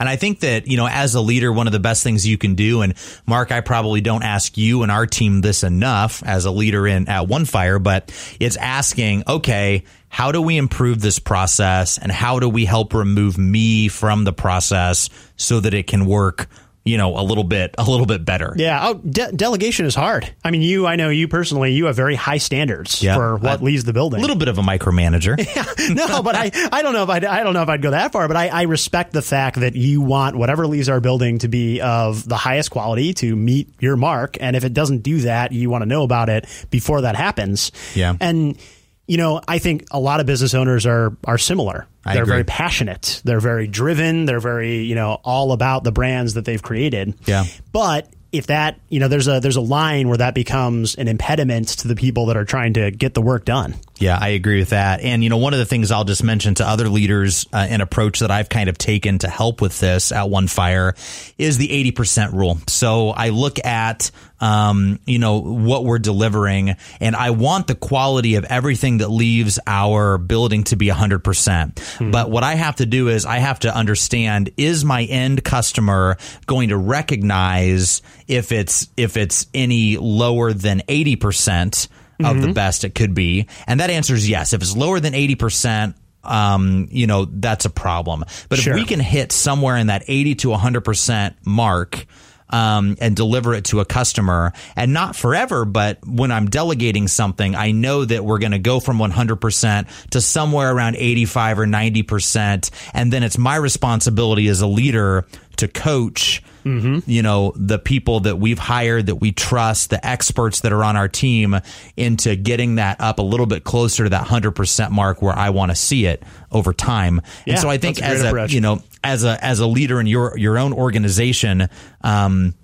And 0.00 0.08
I 0.08 0.16
think 0.16 0.40
that, 0.40 0.66
you 0.66 0.76
know, 0.76 0.88
as 0.88 1.14
a 1.14 1.20
leader, 1.20 1.52
one 1.52 1.66
of 1.66 1.72
the 1.72 1.80
best 1.80 2.02
things 2.02 2.26
you 2.26 2.36
can 2.36 2.56
do, 2.56 2.82
and 2.82 2.94
Mark, 3.26 3.52
I 3.52 3.60
probably 3.60 4.00
don't 4.00 4.24
ask 4.24 4.58
you 4.58 4.82
and 4.82 4.90
our 4.90 5.06
team 5.06 5.40
this 5.40 5.62
enough 5.62 6.22
as 6.24 6.44
a 6.44 6.50
leader 6.50 6.86
in 6.86 7.08
at 7.08 7.28
OneFire, 7.28 7.80
but 7.82 8.12
it's 8.40 8.56
asking, 8.56 9.22
okay, 9.28 9.84
how 10.08 10.32
do 10.32 10.42
we 10.42 10.56
improve 10.58 11.00
this 11.00 11.18
process 11.18 11.96
and 11.98 12.10
how 12.10 12.40
do 12.40 12.48
we 12.48 12.64
help 12.64 12.92
remove 12.92 13.38
me 13.38 13.88
from 13.88 14.24
the 14.24 14.32
process 14.32 15.10
so 15.36 15.60
that 15.60 15.74
it 15.74 15.86
can 15.86 16.06
work 16.06 16.48
you 16.84 16.98
know, 16.98 17.18
a 17.18 17.22
little 17.22 17.44
bit, 17.44 17.74
a 17.78 17.84
little 17.84 18.04
bit 18.04 18.24
better. 18.26 18.54
Yeah. 18.56 18.88
Oh, 18.88 18.94
de- 18.94 19.32
delegation 19.32 19.86
is 19.86 19.94
hard. 19.94 20.30
I 20.44 20.50
mean, 20.50 20.60
you, 20.60 20.86
I 20.86 20.96
know 20.96 21.08
you 21.08 21.28
personally, 21.28 21.72
you 21.72 21.86
have 21.86 21.96
very 21.96 22.14
high 22.14 22.36
standards 22.36 23.02
yeah, 23.02 23.16
for 23.16 23.36
what 23.36 23.60
I, 23.60 23.64
leaves 23.64 23.84
the 23.84 23.94
building. 23.94 24.18
A 24.18 24.20
little 24.20 24.36
bit 24.36 24.48
of 24.48 24.58
a 24.58 24.62
micromanager. 24.62 25.38
yeah. 25.56 25.94
No, 25.94 26.22
but 26.22 26.34
I, 26.34 26.50
I 26.70 26.82
don't 26.82 26.92
know 26.92 27.02
if 27.02 27.08
I'd, 27.08 27.24
I 27.24 27.42
don't 27.42 27.54
know 27.54 27.62
if 27.62 27.70
I'd 27.70 27.80
go 27.80 27.92
that 27.92 28.12
far, 28.12 28.28
but 28.28 28.36
I, 28.36 28.48
I 28.48 28.62
respect 28.62 29.12
the 29.14 29.22
fact 29.22 29.60
that 29.60 29.74
you 29.74 30.02
want 30.02 30.36
whatever 30.36 30.66
leaves 30.66 30.90
our 30.90 31.00
building 31.00 31.38
to 31.38 31.48
be 31.48 31.80
of 31.80 32.28
the 32.28 32.36
highest 32.36 32.70
quality 32.70 33.14
to 33.14 33.34
meet 33.34 33.70
your 33.80 33.96
mark. 33.96 34.36
And 34.40 34.54
if 34.54 34.64
it 34.64 34.74
doesn't 34.74 34.98
do 34.98 35.20
that, 35.20 35.52
you 35.52 35.70
want 35.70 35.82
to 35.82 35.86
know 35.86 36.02
about 36.02 36.28
it 36.28 36.46
before 36.70 37.02
that 37.02 37.16
happens. 37.16 37.72
Yeah. 37.94 38.14
And, 38.20 38.58
you 39.06 39.16
know, 39.16 39.40
I 39.46 39.58
think 39.58 39.86
a 39.90 40.00
lot 40.00 40.20
of 40.20 40.26
business 40.26 40.54
owners 40.54 40.86
are 40.86 41.16
are 41.24 41.38
similar. 41.38 41.86
I 42.04 42.14
they're 42.14 42.22
agree. 42.22 42.32
very 42.32 42.44
passionate. 42.44 43.20
They're 43.24 43.40
very 43.40 43.66
driven. 43.66 44.26
They're 44.26 44.40
very, 44.40 44.78
you 44.84 44.94
know, 44.94 45.20
all 45.24 45.52
about 45.52 45.84
the 45.84 45.92
brands 45.92 46.34
that 46.34 46.44
they've 46.44 46.62
created. 46.62 47.14
Yeah. 47.26 47.44
But 47.72 48.08
if 48.34 48.48
that, 48.48 48.80
you 48.88 48.98
know, 48.98 49.06
there's 49.06 49.28
a 49.28 49.38
there's 49.38 49.56
a 49.56 49.60
line 49.60 50.08
where 50.08 50.16
that 50.18 50.34
becomes 50.34 50.96
an 50.96 51.06
impediment 51.06 51.68
to 51.68 51.88
the 51.88 51.94
people 51.94 52.26
that 52.26 52.36
are 52.36 52.44
trying 52.44 52.74
to 52.74 52.90
get 52.90 53.14
the 53.14 53.22
work 53.22 53.44
done. 53.44 53.76
Yeah, 53.98 54.18
I 54.20 54.30
agree 54.30 54.58
with 54.58 54.70
that. 54.70 55.00
And 55.02 55.22
you 55.22 55.30
know, 55.30 55.36
one 55.36 55.52
of 55.52 55.60
the 55.60 55.64
things 55.64 55.92
I'll 55.92 56.04
just 56.04 56.24
mention 56.24 56.56
to 56.56 56.68
other 56.68 56.88
leaders, 56.88 57.46
uh, 57.52 57.58
an 57.58 57.80
approach 57.80 58.18
that 58.20 58.32
I've 58.32 58.48
kind 58.48 58.68
of 58.68 58.76
taken 58.76 59.18
to 59.20 59.28
help 59.28 59.60
with 59.60 59.78
this 59.78 60.10
at 60.10 60.28
One 60.28 60.48
Fire 60.48 60.96
is 61.38 61.58
the 61.58 61.68
80% 61.92 62.32
rule. 62.32 62.58
So 62.66 63.10
I 63.10 63.28
look 63.28 63.64
at 63.64 64.10
um, 64.44 65.00
you 65.06 65.18
know, 65.18 65.40
what 65.40 65.86
we're 65.86 65.98
delivering. 65.98 66.76
And 67.00 67.16
I 67.16 67.30
want 67.30 67.66
the 67.66 67.74
quality 67.74 68.34
of 68.34 68.44
everything 68.44 68.98
that 68.98 69.08
leaves 69.08 69.58
our 69.66 70.18
building 70.18 70.64
to 70.64 70.76
be 70.76 70.88
100%. 70.88 71.78
Hmm. 71.78 72.10
But 72.10 72.30
what 72.30 72.42
I 72.42 72.54
have 72.54 72.76
to 72.76 72.84
do 72.84 73.08
is 73.08 73.24
I 73.24 73.38
have 73.38 73.60
to 73.60 73.74
understand 73.74 74.50
is 74.58 74.84
my 74.84 75.04
end 75.04 75.42
customer 75.44 76.18
going 76.44 76.68
to 76.68 76.76
recognize 76.76 78.02
if 78.28 78.52
it's 78.52 78.88
if 78.98 79.16
it's 79.16 79.46
any 79.54 79.96
lower 79.96 80.52
than 80.52 80.80
80% 80.80 81.88
of 82.20 82.26
mm-hmm. 82.26 82.40
the 82.42 82.52
best 82.52 82.84
it 82.84 82.94
could 82.94 83.14
be? 83.14 83.48
And 83.66 83.80
that 83.80 83.88
answer 83.88 84.14
is 84.14 84.28
yes. 84.28 84.52
If 84.52 84.60
it's 84.60 84.76
lower 84.76 85.00
than 85.00 85.14
80%, 85.14 85.94
um, 86.22 86.88
you 86.90 87.06
know, 87.06 87.24
that's 87.24 87.64
a 87.64 87.70
problem. 87.70 88.24
But 88.50 88.58
sure. 88.58 88.74
if 88.74 88.78
we 88.78 88.84
can 88.84 89.00
hit 89.00 89.32
somewhere 89.32 89.78
in 89.78 89.86
that 89.86 90.04
80 90.06 90.34
to 90.36 90.48
100% 90.48 91.34
mark, 91.46 92.06
um, 92.54 92.96
and 93.00 93.16
deliver 93.16 93.52
it 93.52 93.64
to 93.64 93.80
a 93.80 93.84
customer 93.84 94.52
and 94.76 94.92
not 94.92 95.16
forever, 95.16 95.64
but 95.64 95.98
when 96.06 96.30
I'm 96.30 96.48
delegating 96.48 97.08
something, 97.08 97.56
I 97.56 97.72
know 97.72 98.04
that 98.04 98.24
we're 98.24 98.38
going 98.38 98.52
to 98.52 98.60
go 98.60 98.78
from 98.78 98.98
100% 98.98 100.08
to 100.10 100.20
somewhere 100.20 100.72
around 100.72 100.94
85 100.94 101.58
or 101.58 101.66
90%. 101.66 102.70
And 102.94 103.12
then 103.12 103.24
it's 103.24 103.38
my 103.38 103.56
responsibility 103.56 104.46
as 104.46 104.60
a 104.60 104.68
leader 104.68 105.26
to 105.56 105.68
coach 105.68 106.42
mm-hmm. 106.64 106.98
you 107.08 107.22
know 107.22 107.52
the 107.56 107.78
people 107.78 108.20
that 108.20 108.36
we've 108.36 108.58
hired 108.58 109.06
that 109.06 109.16
we 109.16 109.32
trust 109.32 109.90
the 109.90 110.04
experts 110.04 110.60
that 110.60 110.72
are 110.72 110.82
on 110.82 110.96
our 110.96 111.08
team 111.08 111.56
into 111.96 112.34
getting 112.36 112.76
that 112.76 113.00
up 113.00 113.18
a 113.18 113.22
little 113.22 113.46
bit 113.46 113.64
closer 113.64 114.04
to 114.04 114.10
that 114.10 114.26
100% 114.26 114.90
mark 114.90 115.22
where 115.22 115.36
I 115.36 115.50
want 115.50 115.70
to 115.70 115.76
see 115.76 116.06
it 116.06 116.22
over 116.50 116.72
time 116.72 117.20
yeah, 117.46 117.54
and 117.54 117.62
so 117.62 117.70
I 117.70 117.78
think 117.78 118.02
as 118.02 118.22
a 118.22 118.48
you 118.48 118.60
know 118.60 118.82
as 119.04 119.24
a 119.24 119.42
as 119.44 119.60
a 119.60 119.66
leader 119.66 120.00
in 120.00 120.06
your 120.06 120.36
your 120.36 120.58
own 120.58 120.72
organization 120.72 121.68
um, 122.02 122.54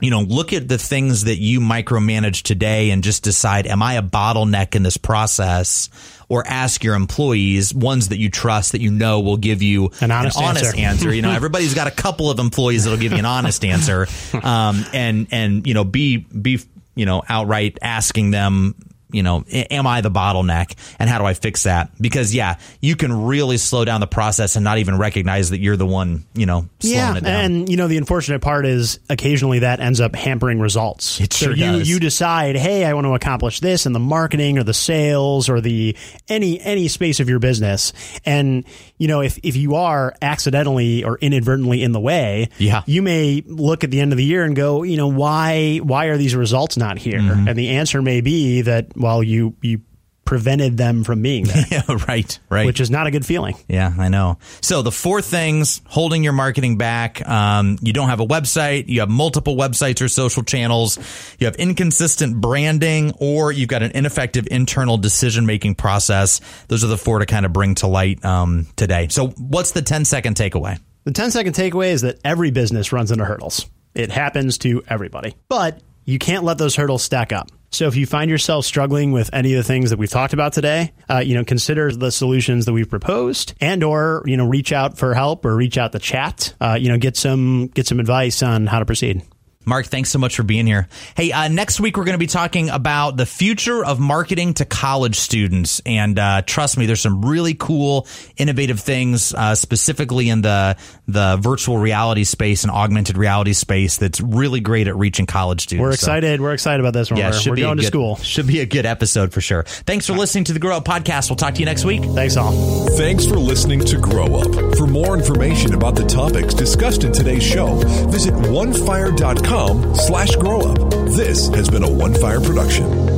you 0.00 0.10
know, 0.10 0.20
look 0.20 0.52
at 0.52 0.68
the 0.68 0.76
things 0.76 1.24
that 1.24 1.36
you 1.36 1.60
micromanage 1.60 2.42
today 2.42 2.90
and 2.90 3.02
just 3.02 3.22
decide, 3.22 3.66
am 3.66 3.82
I 3.82 3.94
a 3.94 4.02
bottleneck 4.02 4.74
in 4.74 4.82
this 4.82 4.96
process? 4.96 5.88
Or 6.28 6.46
ask 6.46 6.82
your 6.82 6.94
employees, 6.94 7.74
ones 7.74 8.08
that 8.08 8.18
you 8.18 8.28
trust 8.28 8.72
that 8.72 8.80
you 8.80 8.90
know 8.90 9.20
will 9.20 9.36
give 9.36 9.62
you 9.62 9.90
an 10.00 10.10
honest, 10.10 10.38
an 10.38 10.44
honest 10.44 10.64
answer. 10.64 10.78
answer. 10.78 11.14
You 11.14 11.22
know, 11.22 11.30
everybody's 11.32 11.74
got 11.74 11.86
a 11.86 11.90
couple 11.90 12.30
of 12.30 12.38
employees 12.38 12.84
that'll 12.84 12.98
give 12.98 13.12
you 13.12 13.18
an 13.18 13.24
honest 13.24 13.64
answer. 13.64 14.06
Um, 14.34 14.84
and, 14.92 15.28
and, 15.30 15.66
you 15.66 15.74
know, 15.74 15.84
be, 15.84 16.18
be, 16.18 16.60
you 16.94 17.06
know, 17.06 17.22
outright 17.28 17.78
asking 17.80 18.30
them, 18.30 18.74
you 19.14 19.22
know, 19.22 19.44
am 19.50 19.86
I 19.86 20.00
the 20.00 20.10
bottleneck 20.10 20.74
and 20.98 21.08
how 21.08 21.18
do 21.18 21.24
I 21.24 21.34
fix 21.34 21.62
that? 21.62 21.90
Because 22.00 22.34
yeah, 22.34 22.58
you 22.80 22.96
can 22.96 23.24
really 23.24 23.56
slow 23.56 23.84
down 23.84 24.00
the 24.00 24.06
process 24.06 24.56
and 24.56 24.64
not 24.64 24.78
even 24.78 24.98
recognize 24.98 25.50
that 25.50 25.60
you're 25.60 25.76
the 25.76 25.86
one, 25.86 26.24
you 26.34 26.46
know, 26.46 26.68
slowing 26.80 26.96
yeah, 26.96 27.16
it 27.16 27.24
down. 27.24 27.44
And 27.44 27.68
you 27.68 27.76
know, 27.76 27.88
the 27.88 27.96
unfortunate 27.96 28.42
part 28.42 28.66
is 28.66 28.98
occasionally 29.08 29.60
that 29.60 29.80
ends 29.80 30.00
up 30.00 30.14
hampering 30.14 30.60
results. 30.60 31.20
It 31.20 31.32
so 31.32 31.46
sure 31.46 31.56
you 31.56 31.78
does. 31.78 31.88
you 31.88 32.00
decide, 32.00 32.56
hey, 32.56 32.84
I 32.84 32.94
want 32.94 33.06
to 33.06 33.14
accomplish 33.14 33.60
this 33.60 33.86
in 33.86 33.92
the 33.92 34.00
marketing 34.00 34.58
or 34.58 34.64
the 34.64 34.74
sales 34.74 35.48
or 35.48 35.60
the 35.60 35.96
any 36.28 36.60
any 36.60 36.88
space 36.88 37.20
of 37.20 37.28
your 37.28 37.38
business. 37.38 37.92
And 38.24 38.64
you 38.96 39.08
know, 39.08 39.20
if 39.20 39.38
if 39.42 39.56
you 39.56 39.74
are 39.74 40.14
accidentally 40.22 41.04
or 41.04 41.18
inadvertently 41.18 41.82
in 41.82 41.92
the 41.92 42.00
way, 42.00 42.48
yeah. 42.58 42.82
you 42.86 43.02
may 43.02 43.42
look 43.46 43.82
at 43.82 43.90
the 43.90 44.00
end 44.00 44.12
of 44.12 44.18
the 44.18 44.24
year 44.24 44.44
and 44.44 44.54
go, 44.54 44.82
you 44.82 44.96
know, 44.96 45.08
why 45.08 45.78
why 45.78 46.06
are 46.06 46.16
these 46.16 46.36
results 46.36 46.76
not 46.76 46.98
here? 46.98 47.18
Mm-hmm. 47.18 47.48
And 47.48 47.58
the 47.58 47.70
answer 47.70 48.02
may 48.02 48.20
be 48.20 48.62
that 48.62 48.96
well, 48.96 49.22
you 49.22 49.56
you 49.62 49.80
prevented 50.24 50.76
them 50.76 51.04
from 51.04 51.22
being 51.22 51.44
there. 51.44 51.64
yeah, 51.70 51.82
right, 52.08 52.38
right. 52.48 52.66
Which 52.66 52.80
is 52.80 52.90
not 52.90 53.06
a 53.06 53.10
good 53.10 53.26
feeling. 53.26 53.56
Yeah, 53.68 53.92
I 53.98 54.08
know. 54.08 54.38
So 54.60 54.82
the 54.82 54.92
four 54.92 55.22
things 55.22 55.80
holding 55.86 56.24
your 56.24 56.32
marketing 56.32 56.78
back: 56.78 57.26
um, 57.28 57.78
you 57.82 57.92
don't 57.92 58.08
have 58.08 58.20
a 58.20 58.26
website, 58.26 58.88
you 58.88 59.00
have 59.00 59.10
multiple 59.10 59.56
websites 59.56 60.00
or 60.02 60.08
social 60.08 60.42
channels, 60.42 60.98
you 61.38 61.46
have 61.46 61.56
inconsistent 61.56 62.40
branding, 62.40 63.12
or 63.18 63.52
you've 63.52 63.68
got 63.68 63.82
an 63.82 63.92
ineffective 63.92 64.46
internal 64.50 64.96
decision 64.96 65.46
making 65.46 65.74
process. 65.74 66.40
Those 66.68 66.84
are 66.84 66.88
the 66.88 66.98
four 66.98 67.18
to 67.18 67.26
kind 67.26 67.46
of 67.46 67.52
bring 67.52 67.74
to 67.76 67.86
light 67.86 68.24
um, 68.24 68.66
today. 68.76 69.08
So, 69.08 69.28
what's 69.28 69.72
the 69.72 69.82
10 69.82 70.04
second 70.04 70.36
takeaway? 70.36 70.78
The 71.04 71.12
10 71.12 71.30
second 71.30 71.52
takeaway 71.54 71.88
is 71.88 72.02
that 72.02 72.18
every 72.24 72.50
business 72.50 72.92
runs 72.92 73.10
into 73.12 73.24
hurdles. 73.24 73.66
It 73.94 74.10
happens 74.10 74.58
to 74.58 74.82
everybody, 74.88 75.36
but 75.48 75.80
you 76.04 76.18
can't 76.18 76.44
let 76.44 76.58
those 76.58 76.74
hurdles 76.76 77.02
stack 77.02 77.32
up. 77.32 77.50
So 77.74 77.88
if 77.88 77.96
you 77.96 78.06
find 78.06 78.30
yourself 78.30 78.64
struggling 78.64 79.10
with 79.10 79.30
any 79.32 79.52
of 79.52 79.56
the 79.56 79.64
things 79.64 79.90
that 79.90 79.98
we've 79.98 80.08
talked 80.08 80.32
about 80.32 80.52
today, 80.52 80.92
uh, 81.10 81.18
you 81.18 81.34
know, 81.34 81.44
consider 81.44 81.90
the 81.90 82.12
solutions 82.12 82.66
that 82.66 82.72
we've 82.72 82.88
proposed, 82.88 83.54
and 83.60 83.82
or 83.82 84.22
you 84.26 84.36
know, 84.36 84.46
reach 84.46 84.72
out 84.72 84.96
for 84.96 85.12
help 85.12 85.44
or 85.44 85.56
reach 85.56 85.76
out 85.76 85.90
to 85.90 85.98
chat. 85.98 86.54
Uh, 86.60 86.78
you 86.80 86.88
know, 86.88 86.98
get 86.98 87.16
some 87.16 87.66
get 87.66 87.88
some 87.88 87.98
advice 87.98 88.44
on 88.44 88.68
how 88.68 88.78
to 88.78 88.86
proceed. 88.86 89.22
Mark, 89.66 89.86
thanks 89.86 90.10
so 90.10 90.18
much 90.18 90.36
for 90.36 90.42
being 90.42 90.66
here. 90.66 90.88
Hey, 91.16 91.32
uh, 91.32 91.48
next 91.48 91.80
week 91.80 91.96
we're 91.96 92.04
going 92.04 92.14
to 92.14 92.18
be 92.18 92.26
talking 92.26 92.68
about 92.68 93.16
the 93.16 93.26
future 93.26 93.84
of 93.84 93.98
marketing 93.98 94.54
to 94.54 94.64
college 94.64 95.16
students, 95.16 95.80
and 95.86 96.18
uh, 96.18 96.42
trust 96.42 96.76
me, 96.76 96.86
there's 96.86 97.00
some 97.00 97.24
really 97.24 97.54
cool, 97.54 98.06
innovative 98.36 98.80
things, 98.80 99.32
uh, 99.32 99.54
specifically 99.54 100.28
in 100.28 100.42
the 100.42 100.76
the 101.06 101.38
virtual 101.40 101.78
reality 101.78 102.24
space 102.24 102.64
and 102.64 102.70
augmented 102.70 103.16
reality 103.16 103.52
space. 103.52 103.96
That's 103.96 104.20
really 104.20 104.60
great 104.60 104.88
at 104.88 104.96
reaching 104.96 105.26
college 105.26 105.62
students. 105.62 105.82
We're 105.82 105.92
excited. 105.92 106.38
So, 106.38 106.42
we're 106.42 106.54
excited 106.54 106.80
about 106.80 106.92
this 106.92 107.10
one. 107.10 107.18
Yeah, 107.18 107.30
we're, 107.30 107.52
we're 107.52 107.56
going 107.56 107.76
good, 107.76 107.82
to 107.82 107.86
school. 107.86 108.16
Should 108.16 108.46
be 108.46 108.60
a 108.60 108.66
good 108.66 108.86
episode 108.86 109.32
for 109.32 109.40
sure. 109.40 109.62
Thanks 109.64 110.06
for 110.06 110.12
listening 110.12 110.44
to 110.44 110.52
the 110.52 110.60
Grow 110.60 110.76
Up 110.76 110.84
podcast. 110.84 111.30
We'll 111.30 111.36
talk 111.36 111.54
to 111.54 111.60
you 111.60 111.66
next 111.66 111.84
week. 111.84 112.02
Thanks 112.04 112.36
all. 112.36 112.52
Thanks 112.96 113.24
for 113.26 113.36
listening 113.36 113.80
to 113.80 113.98
Grow 113.98 114.36
Up. 114.36 114.76
For 114.76 114.86
more 114.86 115.16
information 115.16 115.74
about 115.74 115.94
the 115.94 116.04
topics 116.04 116.52
discussed 116.52 117.04
in 117.04 117.12
today's 117.12 117.42
show, 117.42 117.76
visit 118.08 118.34
onefire.com 118.34 119.53
slash 119.54 120.34
grow 120.34 120.62
up. 120.62 120.90
This 121.06 121.46
has 121.48 121.70
been 121.70 121.84
a 121.84 121.88
One 121.88 122.12
Fire 122.12 122.40
production. 122.40 123.13